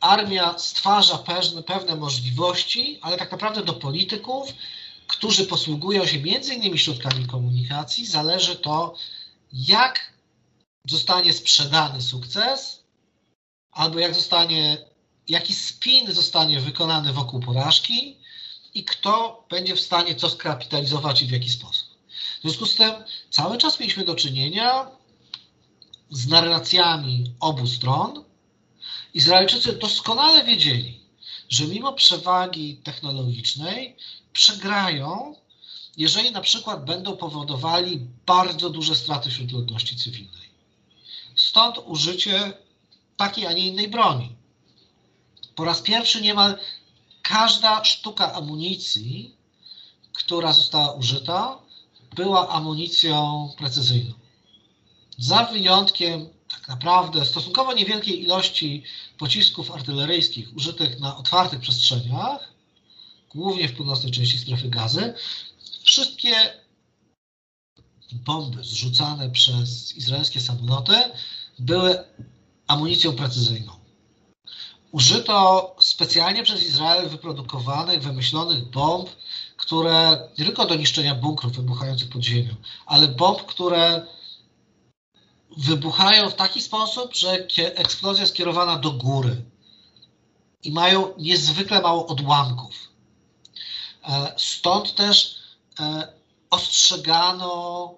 [0.00, 1.18] armia stwarza
[1.66, 4.52] pewne, możliwości, ale tak naprawdę do polityków,
[5.06, 8.94] którzy posługują się między innymi środkami komunikacji, zależy to,
[9.52, 10.12] jak
[10.84, 12.82] zostanie sprzedany sukces,
[13.72, 14.78] albo jak zostanie,
[15.28, 18.16] jaki spin zostanie wykonany wokół porażki
[18.74, 21.88] i kto będzie w stanie co skapitalizować i w jaki sposób.
[22.38, 22.92] W związku z tym
[23.30, 24.86] cały czas mieliśmy do czynienia
[26.10, 28.25] z narracjami obu stron.
[29.16, 31.00] Izraelczycy doskonale wiedzieli,
[31.48, 33.96] że mimo przewagi technologicznej
[34.32, 35.34] przegrają,
[35.96, 40.48] jeżeli na przykład będą powodowali bardzo duże straty wśród ludności cywilnej.
[41.36, 42.52] Stąd użycie
[43.16, 44.36] takiej, a nie innej broni.
[45.54, 46.58] Po raz pierwszy niemal
[47.22, 49.34] każda sztuka amunicji,
[50.12, 51.58] która została użyta,
[52.16, 54.12] była amunicją precyzyjną.
[55.18, 56.35] Za wyjątkiem
[56.68, 58.82] naprawdę stosunkowo niewielkiej ilości
[59.18, 62.52] pocisków artyleryjskich użytych na otwartych przestrzeniach,
[63.30, 65.14] głównie w północnej części strefy gazy,
[65.82, 66.34] wszystkie
[68.12, 70.94] bomby zrzucane przez izraelskie samoloty
[71.58, 72.04] były
[72.66, 73.72] amunicją precyzyjną.
[74.92, 79.10] Użyto specjalnie przez Izrael wyprodukowanych, wymyślonych bomb,
[79.56, 82.54] które nie tylko do niszczenia bunkrów wybuchających pod ziemią,
[82.86, 84.06] ale bomb, które
[85.56, 89.42] wybuchają w taki sposób, że eksplozja jest skierowana do góry
[90.62, 92.74] i mają niezwykle mało odłamków.
[94.08, 95.36] E, stąd też
[95.80, 96.12] e,
[96.50, 97.94] ostrzegano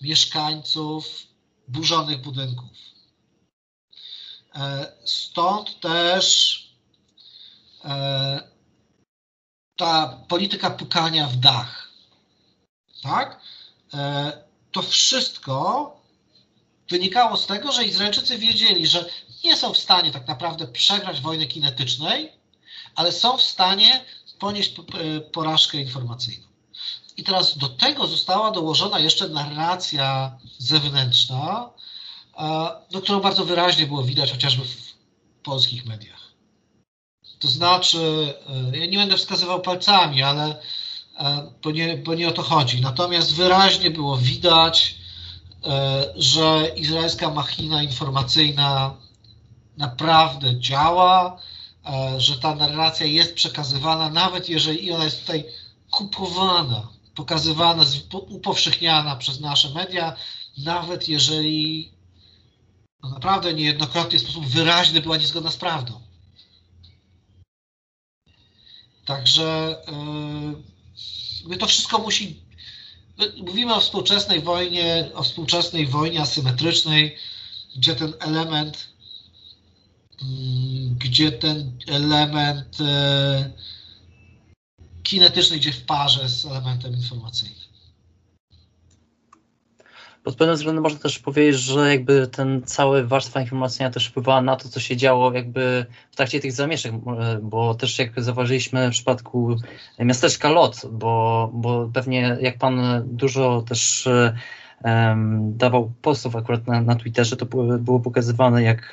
[0.00, 1.26] mieszkańców
[1.68, 2.70] burzonych budynków.
[4.54, 6.54] E, stąd też
[9.76, 11.90] ta polityka pukania w dach.
[13.02, 13.40] Tak?
[14.72, 16.03] To wszystko
[16.90, 19.04] wynikało z tego, że Izraelczycy wiedzieli, że
[19.44, 22.32] nie są w stanie tak naprawdę przegrać wojny kinetycznej,
[22.94, 24.04] ale są w stanie
[24.38, 24.74] ponieść
[25.32, 26.46] porażkę informacyjną.
[27.16, 31.70] I teraz do tego została dołożona jeszcze narracja zewnętrzna,
[32.90, 34.94] do którą bardzo wyraźnie było widać chociażby w
[35.42, 36.24] polskich mediach.
[37.38, 38.34] To znaczy,
[38.72, 40.60] e, ja nie będę wskazywał palcami, ale
[41.18, 42.80] e, bo nie, bo nie o to chodzi.
[42.80, 44.94] Natomiast wyraźnie było widać,
[46.16, 48.94] że izraelska machina informacyjna
[49.76, 51.40] naprawdę działa,
[51.86, 55.44] e, że ta narracja jest przekazywana, nawet jeżeli ona jest tutaj
[55.90, 60.16] kupowana, pokazywana, upowszechniana przez nasze media,
[60.58, 61.92] nawet jeżeli
[63.02, 66.00] no naprawdę niejednokrotnie w sposób wyraźny była niezgodna z prawdą.
[69.04, 69.76] Także
[71.46, 72.43] yy, to wszystko musi
[73.36, 77.16] mówimy o współczesnej wojnie, o współczesnej wojnie asymetrycznej,
[77.76, 78.88] gdzie ten element,
[80.22, 83.50] mm, gdzie ten element e,
[85.02, 87.63] kinetyczny idzie w parze z elementem informacyjnym.
[90.24, 94.56] Pod pewnym względem można też powiedzieć, że jakby ten cały warstwa informacyjna też wpływała na
[94.56, 96.92] to, co się działo jakby w trakcie tych zamieszek,
[97.42, 99.56] bo też jak zauważyliśmy w przypadku
[99.98, 104.08] miasteczka Lot, bo, bo pewnie jak pan dużo też
[104.84, 107.46] um, dawał postów akurat na, na Twitterze, to
[107.78, 108.92] było pokazywane jak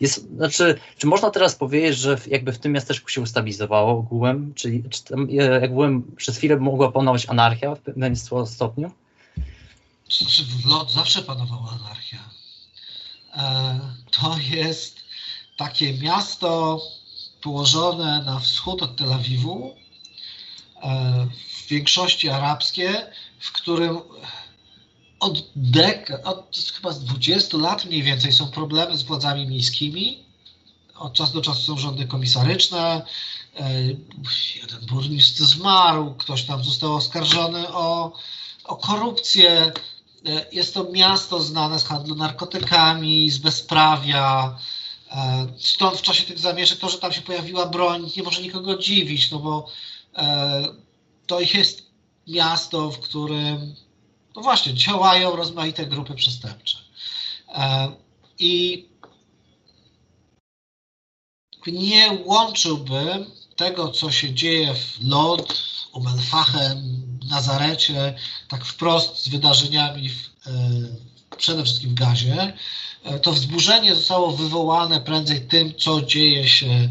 [0.00, 4.84] jest, znaczy, czy można teraz powiedzieć, że jakby w tym miasteczku się ustabilizowało ogółem, czyli
[4.90, 8.16] czy tam, jak byłem przez chwilę mogła panować anarchia w pewnym
[8.46, 8.90] stopniu?
[10.18, 12.18] Znaczy w lot zawsze panowała anarchia.
[13.34, 13.80] E,
[14.10, 15.00] to jest
[15.56, 16.80] takie miasto
[17.40, 19.76] położone na wschód od Tel Awiwu,
[20.82, 23.98] e, w większości arabskie, w którym
[25.20, 30.24] od dek, od chyba z 20 lat mniej więcej są problemy z władzami miejskimi.
[30.94, 33.02] Od czasu do czasu są rządy komisaryczne.
[33.60, 33.82] E,
[34.56, 38.12] jeden burmistrz zmarł, ktoś tam został oskarżony o,
[38.64, 39.72] o korupcję.
[40.26, 44.58] E, jest to miasto znane z handlu narkotykami, z bezprawia.
[45.10, 48.78] E, stąd w czasie tych zamieszek to, że tam się pojawiła broń, nie może nikogo
[48.78, 49.66] dziwić, no bo
[50.16, 50.64] e,
[51.26, 51.90] to jest
[52.28, 53.74] miasto, w którym
[54.36, 56.78] no właśnie działają rozmaite grupy przestępcze.
[58.38, 58.86] I
[61.66, 65.62] nie łączyłbym tego, co się dzieje w Lod,
[65.92, 68.14] um Elfachem, Nazarecie,
[68.48, 70.50] tak wprost z wydarzeniami w, e,
[71.36, 72.52] przede wszystkim w Gazie.
[73.04, 76.88] E, to wzburzenie zostało wywołane prędzej tym, co dzieje się,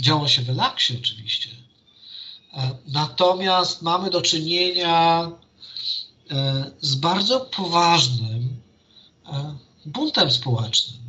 [0.00, 1.50] działo się w Elaksie oczywiście.
[2.54, 5.30] E, natomiast mamy do czynienia
[6.80, 8.60] z bardzo poważnym
[9.86, 11.00] buntem społecznym.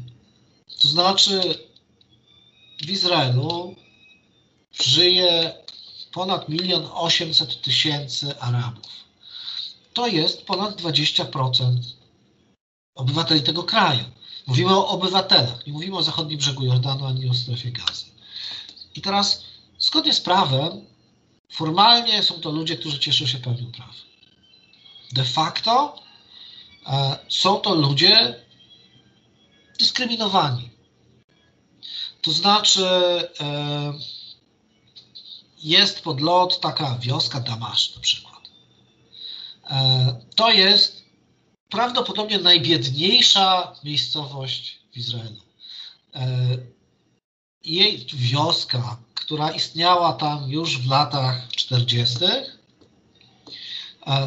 [0.81, 1.41] To znaczy
[2.81, 3.75] w Izraelu
[4.83, 5.53] żyje
[6.11, 8.91] ponad milion osiemset tysięcy Arabów.
[9.93, 11.77] To jest ponad 20%
[12.95, 14.03] obywateli tego kraju.
[14.47, 18.05] Mówimy o obywatelach, nie mówimy o zachodnim brzegu Jordanu ani o strefie gazy.
[18.95, 19.43] I teraz,
[19.79, 20.85] zgodnie z prawem,
[21.51, 23.95] formalnie są to ludzie, którzy cieszą się pełnią praw.
[25.11, 25.95] de facto
[26.87, 28.35] e, są to ludzie
[29.79, 30.69] dyskryminowani.
[32.21, 32.85] To znaczy,
[33.39, 33.93] e,
[35.63, 38.39] jest pod lot taka wioska Damasz na przykład.
[39.69, 41.03] E, to jest
[41.69, 45.41] prawdopodobnie najbiedniejsza miejscowość w Izraelu.
[47.65, 52.15] Jej wioska, która istniała tam już w latach 40.,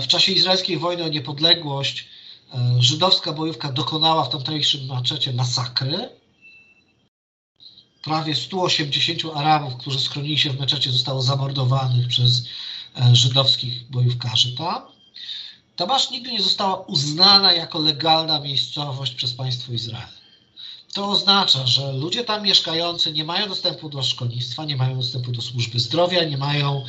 [0.03, 2.09] w czasie izraelskiej wojny o niepodległość
[2.55, 6.09] e, żydowska bojówka dokonała w tamtejszym maczecie masakry.
[8.05, 12.43] Prawie 180 Arabów, którzy schronili się w meczecie, zostało zamordowanych przez
[13.01, 14.83] e, żydowskich bojówkarzy tam.
[15.77, 20.09] Tamasz nigdy nie została uznana jako legalna miejscowość przez państwo Izrael.
[20.95, 25.43] To oznacza, że ludzie tam mieszkający nie mają dostępu do szkolnictwa, nie mają dostępu do
[25.43, 26.85] służby zdrowia, nie mają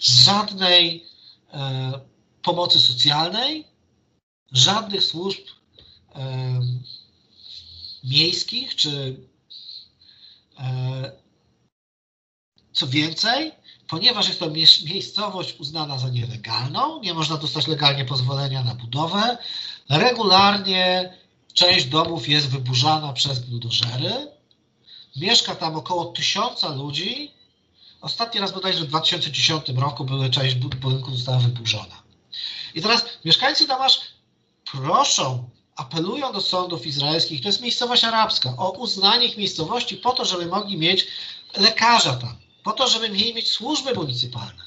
[0.00, 1.06] żadnej
[1.52, 1.92] e,
[2.42, 3.64] pomocy socjalnej,
[4.52, 5.40] żadnych służb
[6.14, 6.60] e,
[8.04, 9.16] miejskich, czy
[12.72, 13.52] co więcej,
[13.88, 14.50] ponieważ jest to
[14.84, 19.38] miejscowość uznana za nielegalną, nie można dostać legalnie pozwolenia na budowę,
[19.88, 21.14] regularnie
[21.54, 24.28] część domów jest wyburzana przez buldożery,
[25.16, 27.32] mieszka tam około tysiąca ludzi,
[28.02, 32.02] Ostatni raz bodajże w 2010 roku były część budynków została wyburzona.
[32.74, 34.00] I teraz mieszkańcy Damasz
[34.72, 40.24] proszą, apelują do sądów izraelskich, to jest miejscowość arabska, o uznanie ich miejscowości po to,
[40.24, 41.06] żeby mogli mieć
[41.56, 44.64] lekarza tam, po to, żeby mieli mieć służby municypalne,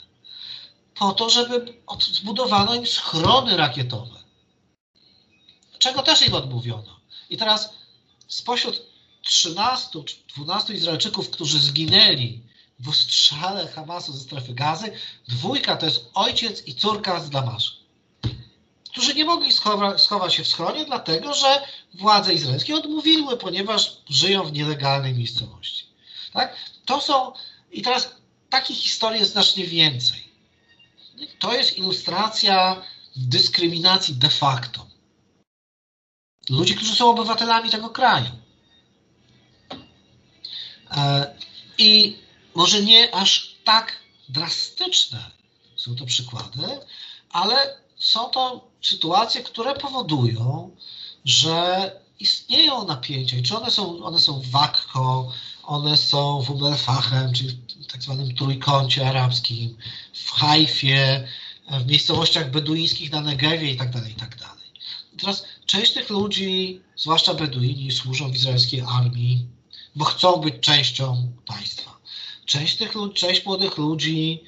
[0.95, 4.19] po to, żeby zbudowano im schrony rakietowe,
[5.79, 6.99] czego też im odmówiono.
[7.29, 7.69] I teraz
[8.27, 8.81] spośród
[9.21, 12.41] 13 czy 12 Izraelczyków, którzy zginęli
[12.79, 14.91] w ostrzale Hamasu ze strefy gazy,
[15.27, 17.84] dwójka to jest ojciec i córka z Damaszu
[18.95, 24.43] którzy nie mogli schowa, schować się w schronie, dlatego że władze izraelskie odmówiły, ponieważ żyją
[24.43, 25.85] w nielegalnej miejscowości.
[26.33, 26.55] Tak?
[26.85, 27.33] To są,
[27.71, 28.15] i teraz
[28.49, 30.23] takich historii jest znacznie więcej.
[31.39, 32.81] To jest ilustracja
[33.15, 34.87] dyskryminacji de facto.
[36.49, 38.31] Ludzi, którzy są obywatelami tego kraju.
[40.91, 41.35] E,
[41.77, 42.17] I
[42.53, 43.95] może nie aż tak
[44.29, 45.31] drastyczne
[45.75, 46.79] są to przykłady,
[47.29, 50.75] ale są to sytuacje, które powodują,
[51.25, 53.37] że istnieją napięcia.
[53.37, 55.31] I czy one są, one są w Wakko,
[55.63, 59.77] one są w Ubelfachem, czyli w tak zwanym trójkącie arabskim,
[60.13, 61.27] w Hajfie,
[61.71, 64.65] w miejscowościach beduińskich na Negewie i tak dalej, i tak dalej.
[65.19, 69.45] Teraz część tych ludzi, zwłaszcza Beduini, służą w izraelskiej armii,
[69.95, 71.97] bo chcą być częścią państwa.
[72.45, 74.43] Część tych ludzi, część młodych ludzi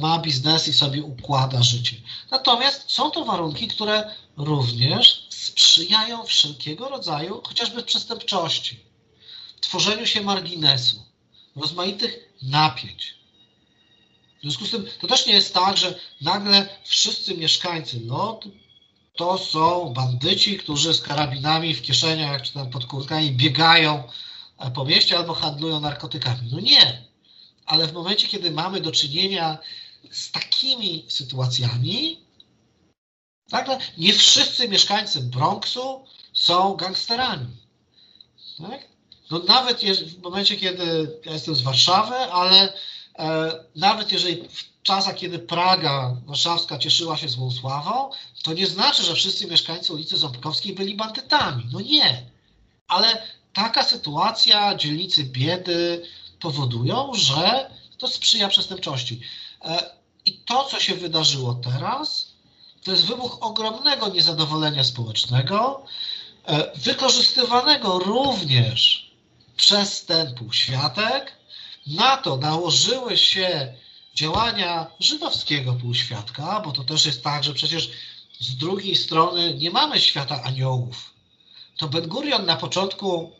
[0.00, 1.96] ma biznes i sobie układa życie.
[2.30, 8.80] Natomiast są to warunki, które również sprzyjają wszelkiego rodzaju, chociażby przestępczości,
[9.60, 11.02] tworzeniu się marginesu,
[11.56, 13.14] rozmaitych napięć.
[14.38, 18.44] W związku z tym to też nie jest tak, że nagle wszyscy mieszkańcy LOT
[19.16, 24.02] to są bandyci, którzy z karabinami w kieszeniach czy tam pod kurtkami biegają
[24.58, 26.48] e, po mieście albo handlują narkotykami.
[26.52, 27.11] No nie
[27.66, 29.58] ale w momencie, kiedy mamy do czynienia
[30.10, 32.20] z takimi sytuacjami,
[33.52, 37.46] nagle nie wszyscy mieszkańcy Bronxu są gangsterami.
[38.58, 38.80] Tak?
[39.30, 42.72] No nawet w momencie, kiedy ja jestem z Warszawy, ale
[43.18, 48.10] e, nawet jeżeli w czasach, kiedy Praga warszawska cieszyła się złą sławą,
[48.42, 51.66] to nie znaczy, że wszyscy mieszkańcy ulicy Ząbkowskiej byli bandytami.
[51.72, 52.22] No nie.
[52.88, 56.06] Ale taka sytuacja dzielnicy biedy,
[56.42, 59.20] powodują, że to sprzyja przestępczości.
[59.64, 59.90] E,
[60.26, 62.32] I to, co się wydarzyło teraz,
[62.84, 65.84] to jest wybuch ogromnego niezadowolenia społecznego,
[66.46, 69.10] e, wykorzystywanego również
[69.56, 71.32] przez ten półświatek.
[71.86, 73.74] Na to nałożyły się
[74.14, 77.90] działania żydowskiego półświadka, bo to też jest tak, że przecież
[78.40, 81.14] z drugiej strony nie mamy świata aniołów.
[81.78, 83.32] To Ben Gurion na początku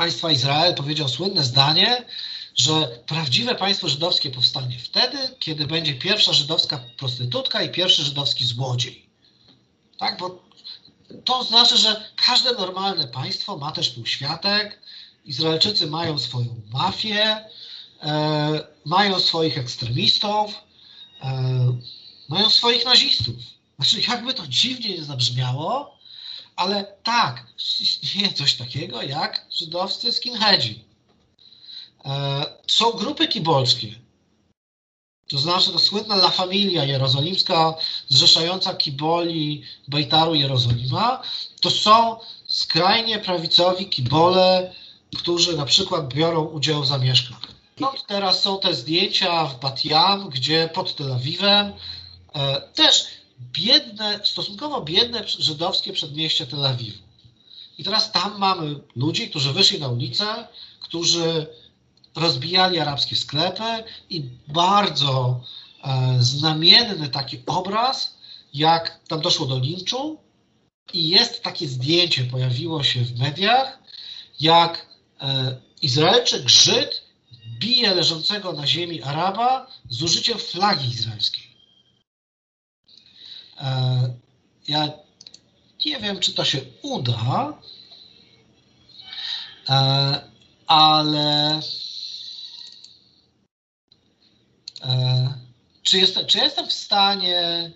[0.00, 2.04] państwa Izrael powiedział słynne zdanie,
[2.56, 2.72] że
[3.06, 9.06] prawdziwe państwo żydowskie powstanie wtedy, kiedy będzie pierwsza żydowska prostytutka i pierwszy żydowski złodziej.
[9.98, 10.42] Tak, bo
[11.24, 14.78] to znaczy, że każde normalne państwo ma też półświatek,
[15.24, 17.44] Izraelczycy mają swoją mafię,
[18.02, 20.54] e, mają swoich ekstremistów,
[21.22, 21.78] e,
[22.28, 23.34] mają swoich nazistów.
[23.78, 25.99] Znaczy, jakby to dziwnie nie zabrzmiało,
[26.56, 27.46] ale tak,
[27.80, 30.84] istnieje coś takiego jak żydowscy skinheadzi.
[32.04, 33.94] E, są grupy kibolskie,
[35.30, 37.74] To znaczy to słynna La Familia jerozolimska,
[38.08, 41.22] zrzeszająca kiboli Bejtaru Jerozolima,
[41.60, 44.74] to są skrajnie prawicowi kibole,
[45.16, 47.40] którzy na przykład biorą udział w zamieszkach.
[47.80, 51.72] No, teraz są te zdjęcia w Batiam, gdzie pod Tel Awiwem
[52.34, 53.19] e, też
[53.52, 56.98] biedne, stosunkowo biedne żydowskie przedmieście Tel Awiwu.
[57.78, 60.48] I teraz tam mamy ludzi, którzy wyszli na ulicę,
[60.80, 61.46] którzy
[62.14, 65.40] rozbijali arabskie sklepy i bardzo
[65.84, 68.16] e, znamienny taki obraz,
[68.54, 70.18] jak tam doszło do linczu
[70.92, 73.78] i jest takie zdjęcie, pojawiło się w mediach,
[74.40, 74.86] jak
[75.20, 77.02] e, Izraelczyk Żyd
[77.58, 81.49] bije leżącego na ziemi Araba z użyciem flagi izraelskiej.
[83.60, 84.14] E,
[84.68, 84.88] ja
[85.86, 87.52] nie wiem, czy to się uda,
[89.68, 90.20] e,
[90.66, 91.60] ale
[94.84, 95.34] e,
[95.82, 97.70] czy, jestem, czy jestem w stanie.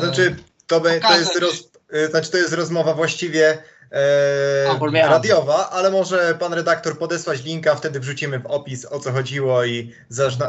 [0.00, 0.36] Znaczy,
[0.66, 1.68] to, to, jest roz,
[2.10, 3.62] znaczy, to jest rozmowa właściwie
[3.92, 9.64] e, radiowa, ale może pan redaktor podesłać linka, wtedy wrzucimy w opis o co chodziło
[9.64, 9.92] i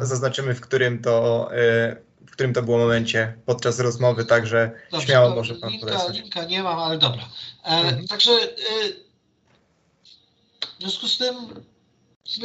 [0.02, 1.50] zaznaczymy, w którym to.
[1.54, 2.09] E,
[2.40, 6.18] którym to było momencie podczas rozmowy, także Dobrze, śmiało może pan linka, podesłać.
[6.18, 7.30] Linka nie mam, ale dobra.
[7.64, 8.08] E, mhm.
[8.08, 8.48] Także e,
[10.78, 11.36] w związku z tym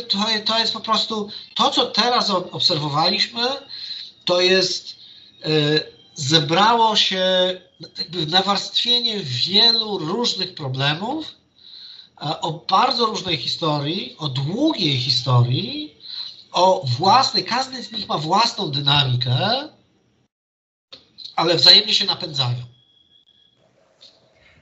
[0.09, 3.42] to, to jest po prostu to, co teraz obserwowaliśmy,
[4.24, 4.97] to jest
[5.45, 5.49] e,
[6.14, 7.24] zebrało się
[7.99, 11.26] jakby nawarstwienie wielu różnych problemów
[12.40, 15.97] o bardzo różnej historii, o długiej historii,
[16.53, 19.68] o własnej, każdy z nich ma własną dynamikę,
[21.37, 22.57] ale wzajemnie się napędzają.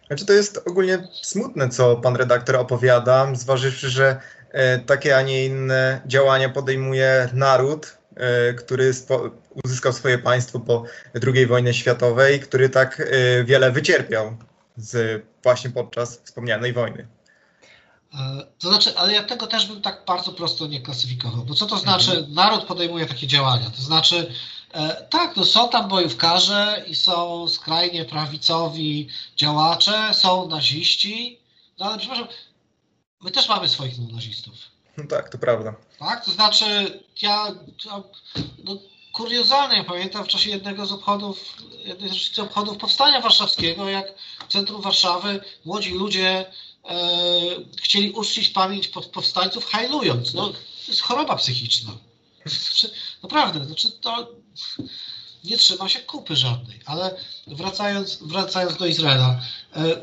[0.07, 4.20] Znaczy to jest ogólnie smutne, co pan redaktor opowiada, zważywszy, że
[4.51, 9.31] e, takie, a nie inne działania podejmuje naród, e, który spo,
[9.64, 10.85] uzyskał swoje państwo po
[11.35, 14.37] II wojnie światowej, który tak e, wiele wycierpiał
[14.77, 17.09] z, właśnie podczas wspomnianej wojny.
[18.14, 21.66] E, to znaczy, ale ja tego też bym tak bardzo prosto nie klasyfikował, bo co
[21.66, 22.35] to znaczy, mhm.
[22.35, 23.70] naród podejmuje takie działania?
[23.70, 24.33] To znaczy,
[25.11, 31.39] tak, no są tam bojówkarze i są skrajnie prawicowi działacze, są naziści,
[31.79, 32.29] no ale przepraszam,
[33.23, 34.55] my też mamy swoich nazistów.
[34.97, 35.75] No tak, to prawda.
[35.99, 37.47] Tak, to znaczy, ja,
[38.64, 38.79] no,
[39.12, 44.07] kuriozalne, ja pamiętam w czasie jednego z obchodów, jednej z obchodów Powstania Warszawskiego, jak
[44.49, 46.47] w centrum Warszawy młodzi ludzie
[46.85, 46.95] e,
[47.83, 50.35] chcieli uczcić pamięć powstańców hajlując.
[50.35, 50.57] No, to
[50.89, 51.93] jest choroba psychiczna.
[53.23, 54.41] Naprawdę, znaczy to
[55.44, 56.80] nie trzyma się kupy żadnej.
[56.86, 59.40] Ale wracając, wracając do Izraela,
[59.76, 60.03] e,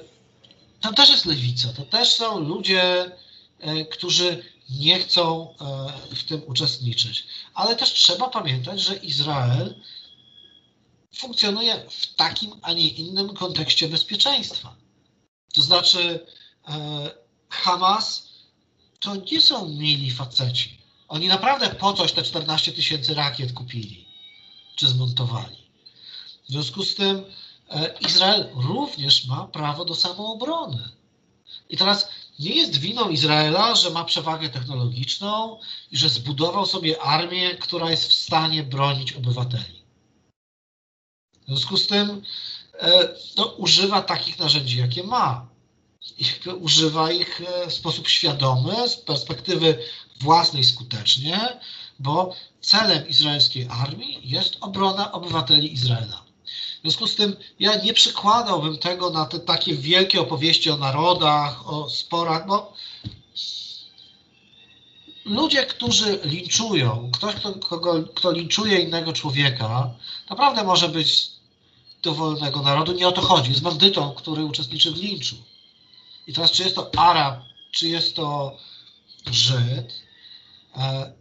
[0.81, 3.11] tam też jest lewica, to też są ludzie,
[3.59, 5.55] e, którzy nie chcą
[6.11, 7.27] e, w tym uczestniczyć.
[7.53, 9.75] Ale też trzeba pamiętać, że Izrael
[11.15, 14.75] funkcjonuje w takim, a nie innym kontekście bezpieczeństwa.
[15.53, 16.25] To znaczy,
[17.49, 18.29] Hamas
[18.99, 20.81] to nie są mili faceci.
[21.07, 24.08] Oni naprawdę po coś te 14 tysięcy rakiet kupili
[24.79, 25.57] czy zmontowali.
[26.47, 27.25] W związku z tym
[27.69, 30.89] e, Izrael również ma prawo do samoobrony.
[31.69, 32.09] I teraz
[32.39, 35.59] nie jest winą Izraela, że ma przewagę technologiczną
[35.91, 39.83] i że zbudował sobie armię, która jest w stanie bronić obywateli.
[41.41, 42.21] W związku z tym
[42.79, 45.47] e, no, używa takich narzędzi, jakie ma
[46.59, 49.79] używa ich e, w sposób świadomy, z perspektywy
[50.19, 51.59] własnej skutecznie,
[51.99, 56.23] bo celem izraelskiej armii jest obrona obywateli Izraela.
[56.77, 61.69] W związku z tym ja nie przykładałbym tego na te takie wielkie opowieści o narodach,
[61.73, 62.73] o sporach, bo
[65.25, 69.93] ludzie, którzy linczują, ktoś, kto, kogo, kto linczuje innego człowieka,
[70.29, 71.31] naprawdę może być
[72.03, 72.91] dowolnego narodu.
[72.91, 73.49] Nie o to chodzi.
[73.49, 75.35] Jest bandytą, który uczestniczy w linczu.
[76.27, 77.39] I teraz, czy jest to Arab,
[77.71, 78.57] czy jest to
[79.31, 79.93] Żyd,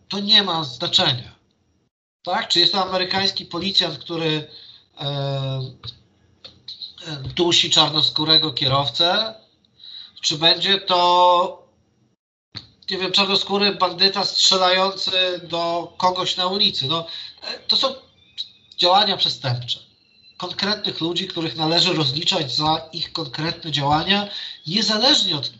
[0.08, 1.34] to nie ma znaczenia.
[2.22, 2.48] Tak?
[2.48, 4.48] Czy jest to amerykański policjant, który
[5.00, 5.60] e, e,
[7.36, 9.34] dusi czarnoskórego kierowcę,
[10.22, 11.68] czy będzie to
[12.90, 16.88] nie wiem, czarnoskóry bandyta strzelający do kogoś na ulicy.
[16.88, 17.06] No,
[17.68, 17.94] to są
[18.76, 19.88] działania przestępcze
[20.38, 24.28] konkretnych ludzi, których należy rozliczać za ich konkretne działania,
[24.66, 25.52] niezależnie od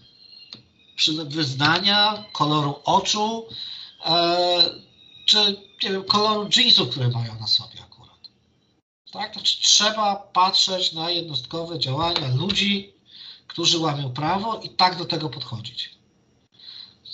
[1.25, 3.78] wyznania, koloru oczu, e,
[5.27, 8.19] czy nie wiem, koloru jeansów, które mają na sobie akurat.
[9.13, 9.33] Tak?
[9.33, 12.93] Znaczy, trzeba patrzeć na jednostkowe działania ludzi,
[13.47, 15.99] którzy łamią prawo i tak do tego podchodzić.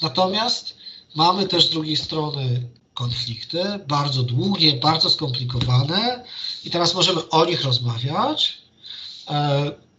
[0.02, 0.76] Natomiast
[1.14, 6.24] mamy też z drugiej strony konflikty, bardzo długie, bardzo skomplikowane
[6.64, 8.58] i teraz możemy o nich rozmawiać.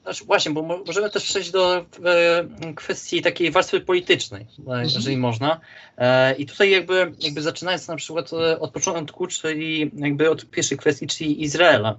[0.06, 1.84] E, znaczy właśnie, bo możemy też przejść do e,
[2.76, 4.84] kwestii takiej warstwy politycznej, e, mhm.
[4.84, 5.60] jeżeli można.
[6.38, 11.44] I tutaj jakby, jakby zaczynając na przykład od początku, czyli jakby od pierwszej kwestii, czyli
[11.44, 11.98] Izraela.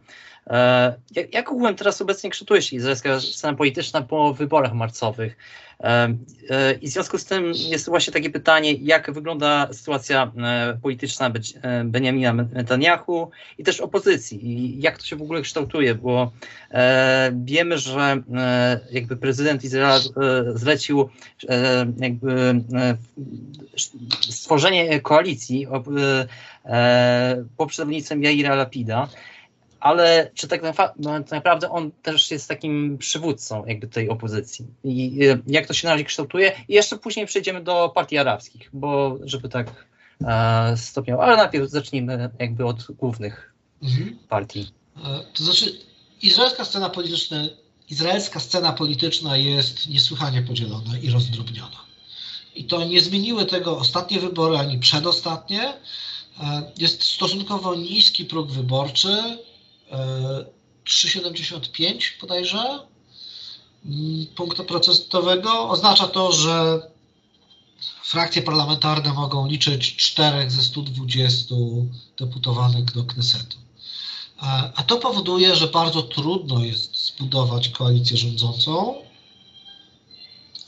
[1.15, 5.37] Jak, jak ogółem teraz obecnie kształtuje się izraelska scena polityczna po wyborach marcowych?
[5.81, 11.33] E, I w związku z tym jest właśnie takie pytanie, jak wygląda sytuacja e, polityczna
[11.63, 14.47] e, Benjamina Netanyahu i też opozycji.
[14.47, 16.33] I jak to się w ogóle kształtuje, bo
[17.33, 18.23] wiemy, że
[18.91, 20.01] jakby prezydent Izraela
[20.55, 21.09] zlecił
[21.99, 22.65] jakby
[24.31, 25.67] stworzenie koalicji
[27.57, 29.09] pod przewodnictwem Jaira Lapida,
[29.81, 30.63] ale czy tak,
[30.99, 35.89] no, tak naprawdę on też jest takim przywódcą jakby tej opozycji i jak to się
[35.89, 39.87] na razie kształtuje i jeszcze później przejdziemy do partii arabskich, bo żeby tak
[40.25, 44.19] e, stopniowo, ale najpierw zacznijmy jakby od głównych mhm.
[44.29, 44.73] partii.
[44.97, 45.01] E,
[45.35, 45.73] to znaczy
[46.23, 47.45] izraelska scena polityczna
[47.91, 51.87] izraelska scena polityczna jest niesłychanie podzielona i rozdrobniona.
[52.55, 55.63] I to nie zmieniły tego ostatnie wybory ani przedostatnie.
[56.41, 59.39] E, jest stosunkowo niski próg wyborczy,
[59.91, 62.79] 3,75 bodajże
[63.85, 65.69] mm, punktu procentowego.
[65.69, 66.81] Oznacza to, że
[68.05, 71.55] frakcje parlamentarne mogą liczyć 4 ze 120
[72.19, 73.57] deputowanych do Knesetu.
[74.77, 78.95] A to powoduje, że bardzo trudno jest zbudować koalicję rządzącą.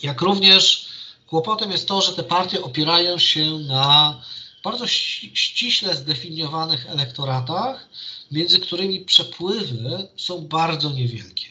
[0.02, 0.88] Jak również
[1.26, 4.20] kłopotem jest to, że te partie opierają się na
[4.64, 7.88] bardzo ściśle zdefiniowanych elektoratach,
[8.32, 11.46] między którymi przepływy są bardzo niewielkie.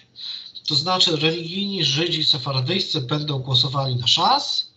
[0.67, 4.67] To znaczy religijni Żydzi sefaradyjscy będą głosowali na szas,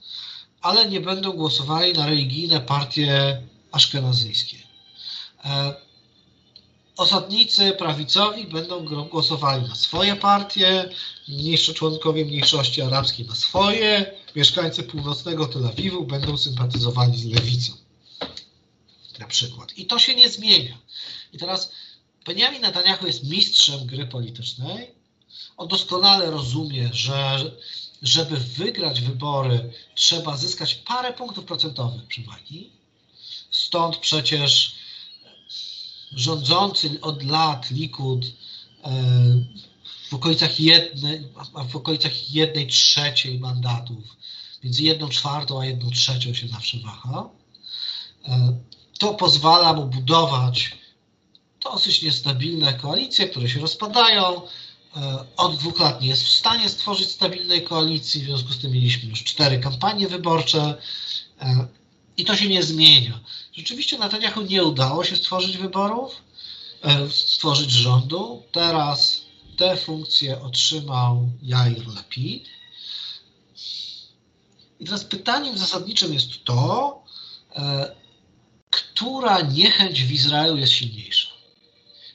[0.61, 3.41] ale nie będą głosowali na religijne partie
[3.73, 4.57] aszkenazyjskie.
[5.45, 5.75] E,
[6.97, 10.91] osadnicy prawicowi będą głosowali na swoje partie,
[11.29, 17.73] mniejsze członkowie mniejszości arabskiej na swoje, mieszkańcy północnego Tel Awiwu będą sympatyzowali z lewicą.
[19.19, 19.79] Na przykład.
[19.79, 20.79] I to się nie zmienia.
[21.33, 21.73] I teraz
[22.27, 24.95] Benjamin Netanyahu jest mistrzem gry politycznej.
[25.57, 27.51] On doskonale rozumie, że
[28.03, 32.71] żeby wygrać wybory, trzeba zyskać parę punktów procentowych przewagi.
[33.51, 34.75] Stąd przecież
[36.13, 38.31] rządzący od lat Likud e,
[40.11, 41.29] w okolicach jednej,
[41.69, 44.17] w okolicach jednej trzeciej mandatów,
[44.65, 47.29] między jedną czwartą a jedną trzecią się zawsze waha.
[48.29, 48.59] E,
[48.99, 50.80] to pozwala mu budować
[51.73, 54.43] dosyć niestabilne koalicje, które się rozpadają.
[54.97, 58.73] E, od dwóch lat nie jest w stanie stworzyć stabilnej koalicji, w związku z tym
[58.73, 60.75] mieliśmy już cztery kampanie wyborcze
[61.41, 61.67] e,
[62.17, 63.21] i to się nie zmienia.
[63.53, 66.17] Rzeczywiście Netanyahu nie udało się stworzyć wyborów,
[66.83, 68.43] e, stworzyć rządu.
[68.53, 69.23] Teraz
[69.57, 72.45] te funkcje otrzymał Jair Lapid.
[74.81, 77.01] I teraz pytaniem zasadniczym jest to,
[78.71, 81.30] która niechęć w Izraelu jest silniejsza.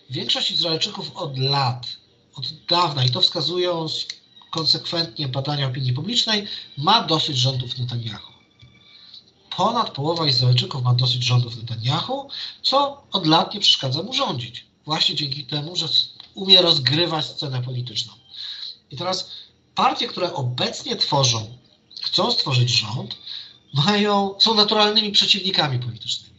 [0.09, 1.87] Większość Izraelczyków od lat,
[2.35, 3.85] od dawna, i to wskazują
[4.51, 6.47] konsekwentnie badania opinii publicznej,
[6.77, 8.33] ma dosyć rządów Netanyahu.
[9.57, 12.29] Ponad połowa Izraelczyków ma dosyć rządów Netanyahu,
[12.61, 14.65] co od lat nie przeszkadza mu rządzić.
[14.85, 15.87] Właśnie dzięki temu, że
[16.33, 18.13] umie rozgrywać scenę polityczną.
[18.91, 19.31] I teraz
[19.75, 21.57] partie, które obecnie tworzą,
[22.01, 23.17] chcą stworzyć rząd,
[23.73, 26.35] mają, są naturalnymi przeciwnikami politycznymi.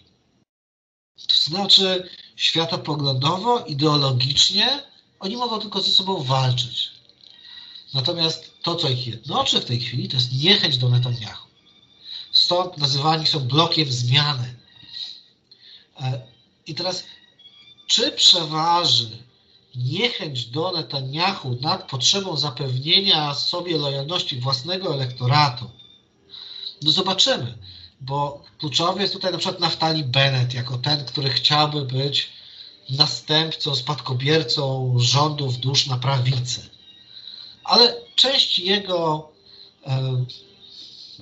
[1.28, 4.82] To znaczy, światopoglądowo, ideologicznie,
[5.20, 6.90] oni mogą tylko ze sobą walczyć.
[7.94, 11.46] Natomiast to, co ich jednoczy w tej chwili, to jest niechęć do Netanyahu.
[12.32, 14.54] Stąd nazywani są blokiem zmiany.
[16.00, 16.26] E,
[16.66, 17.04] I teraz,
[17.86, 19.08] czy przeważy
[19.74, 25.70] niechęć do Netanyahu nad potrzebą zapewnienia sobie lojalności własnego elektoratu?
[26.82, 27.58] No zobaczymy
[28.06, 32.30] bo kluczowy jest tutaj na przykład Naftali Bennett, jako ten, który chciałby być
[32.90, 36.70] następcą, spadkobiercą rządów dusz na prawicy.
[37.64, 39.28] Ale część jego
[39.86, 40.24] e,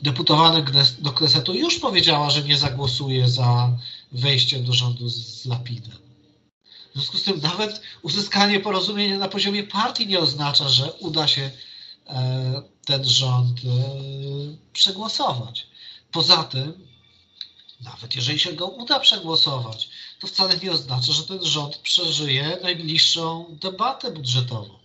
[0.03, 0.65] deputowanych
[0.99, 3.79] do Knesetu już powiedziała, że nie zagłosuje za
[4.13, 5.97] wejściem do rządu z Lapidem.
[6.91, 11.51] W związku z tym nawet uzyskanie porozumienia na poziomie partii nie oznacza, że uda się
[12.07, 13.63] e, ten rząd e,
[14.73, 15.67] przegłosować.
[16.15, 16.89] Poza tym,
[17.81, 19.89] nawet jeżeli się go uda przegłosować,
[20.21, 24.79] to wcale nie oznacza, że ten rząd przeżyje najbliższą debatę budżetową.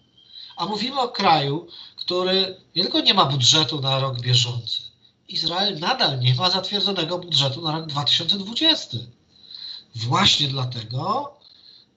[0.55, 4.81] A mówimy o kraju, który nie tylko nie ma budżetu na rok bieżący,
[5.27, 8.97] Izrael nadal nie ma zatwierdzonego budżetu na rok 2020.
[9.95, 11.33] właśnie dlatego,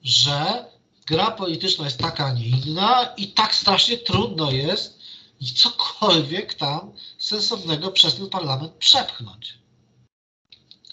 [0.03, 0.65] że
[1.05, 5.03] gra polityczna jest taka, a nie inna i tak strasznie trudno jest
[5.51, 6.91] cokolwiek tam
[7.23, 9.53] sensownego przez ten parlament przepchnąć.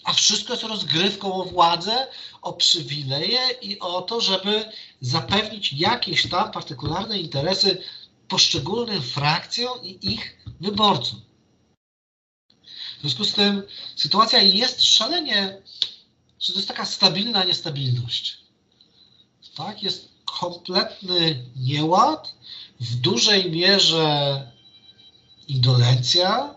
[0.03, 2.07] A wszystko jest rozgrywką o władzę,
[2.41, 4.71] o przywileje i o to, żeby
[5.01, 7.83] zapewnić jakieś tam partykularne interesy
[8.27, 11.21] poszczególnym frakcjom i ich wyborcom.
[12.97, 13.63] W związku z tym
[13.95, 15.61] sytuacja jest szalenie,
[16.39, 18.37] że to jest taka stabilna niestabilność.
[19.55, 19.83] Tak?
[19.83, 22.35] Jest kompletny nieład,
[22.79, 24.51] w dużej mierze
[25.47, 26.55] indolencja.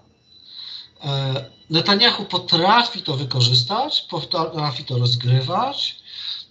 [1.05, 5.97] E, Netanyahu potrafi to wykorzystać, potrafi to rozgrywać.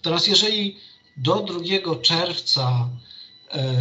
[0.02, 0.76] Teraz, jeżeli
[1.16, 1.60] do 2
[2.02, 2.88] czerwca
[3.52, 3.74] e,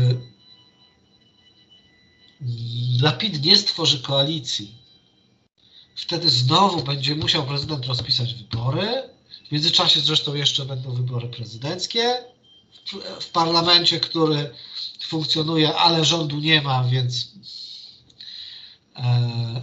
[3.01, 4.76] Lapid nie stworzy koalicji,
[5.95, 9.10] wtedy znowu będzie musiał prezydent rozpisać wybory.
[9.47, 12.24] W międzyczasie zresztą jeszcze będą wybory prezydenckie
[13.20, 14.49] w, parlamencie, który
[15.01, 17.28] funkcjonuje, ale rządu nie ma, więc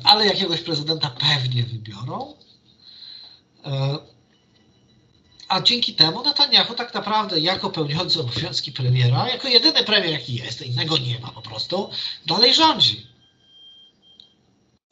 [0.05, 2.35] ale jakiegoś prezydenta pewnie wybiorą.
[3.65, 3.99] E,
[5.49, 10.63] a dzięki temu Netanyahu tak naprawdę jako pełniący obowiązki premiera, jako jedyny premier jaki jest,
[10.63, 11.91] innego nie ma po prostu,
[12.27, 13.07] dalej rządzi.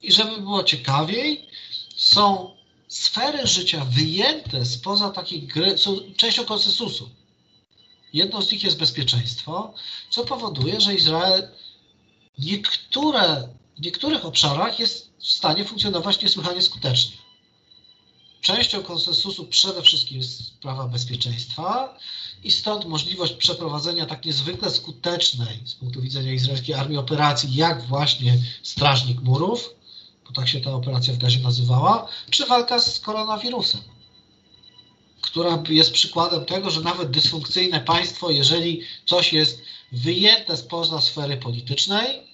[0.03, 1.49] I żeby było ciekawiej,
[1.97, 2.57] są
[2.89, 7.11] sfery życia wyjęte spoza takiej gry, są częścią konsensusu.
[8.12, 9.74] Jedną z nich jest bezpieczeństwo,
[10.11, 11.49] co powoduje, że Izrael
[12.39, 17.16] niektóre, w niektórych obszarach jest w stanie funkcjonować niesłychanie skutecznie.
[18.40, 21.98] Częścią konsensusu przede wszystkim jest sprawa bezpieczeństwa
[22.44, 28.38] i stąd możliwość przeprowadzenia tak niezwykle skutecznej z punktu widzenia izraelskiej armii operacji, jak właśnie
[28.62, 29.70] Strażnik Murów,
[30.26, 33.80] bo tak się ta operacja w Gazie nazywała, czy walka z koronawirusem
[35.20, 39.62] która jest przykładem tego, że nawet dysfunkcyjne państwo, jeżeli coś jest
[39.92, 42.27] wyjęte spoza sfery politycznej,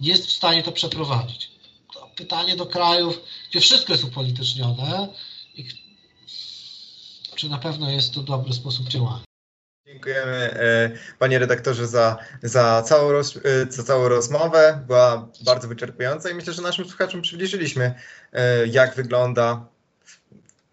[0.00, 1.50] jest w stanie to przeprowadzić.
[1.94, 3.20] To pytanie do krajów,
[3.50, 5.08] gdzie wszystko jest upolitycznione,
[7.34, 9.24] czy na pewno jest to dobry sposób działania.
[9.86, 13.40] Dziękujemy e, panie redaktorze za, za, całą roz, e,
[13.72, 14.84] za całą rozmowę.
[14.86, 17.94] Była bardzo wyczerpująca i myślę, że naszym słuchaczom przybliżyliśmy,
[18.32, 19.66] e, jak wygląda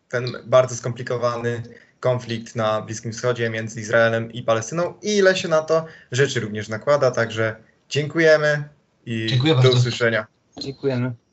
[0.09, 1.63] ten bardzo skomplikowany
[1.99, 6.69] konflikt na Bliskim Wschodzie między Izraelem i Palestyną i ile się na to rzeczy również
[6.69, 7.11] nakłada.
[7.11, 7.55] Także
[7.89, 8.69] dziękujemy
[9.05, 9.77] i Dziękuję do bardzo.
[9.77, 10.27] usłyszenia.
[10.61, 11.13] Dziękujemy.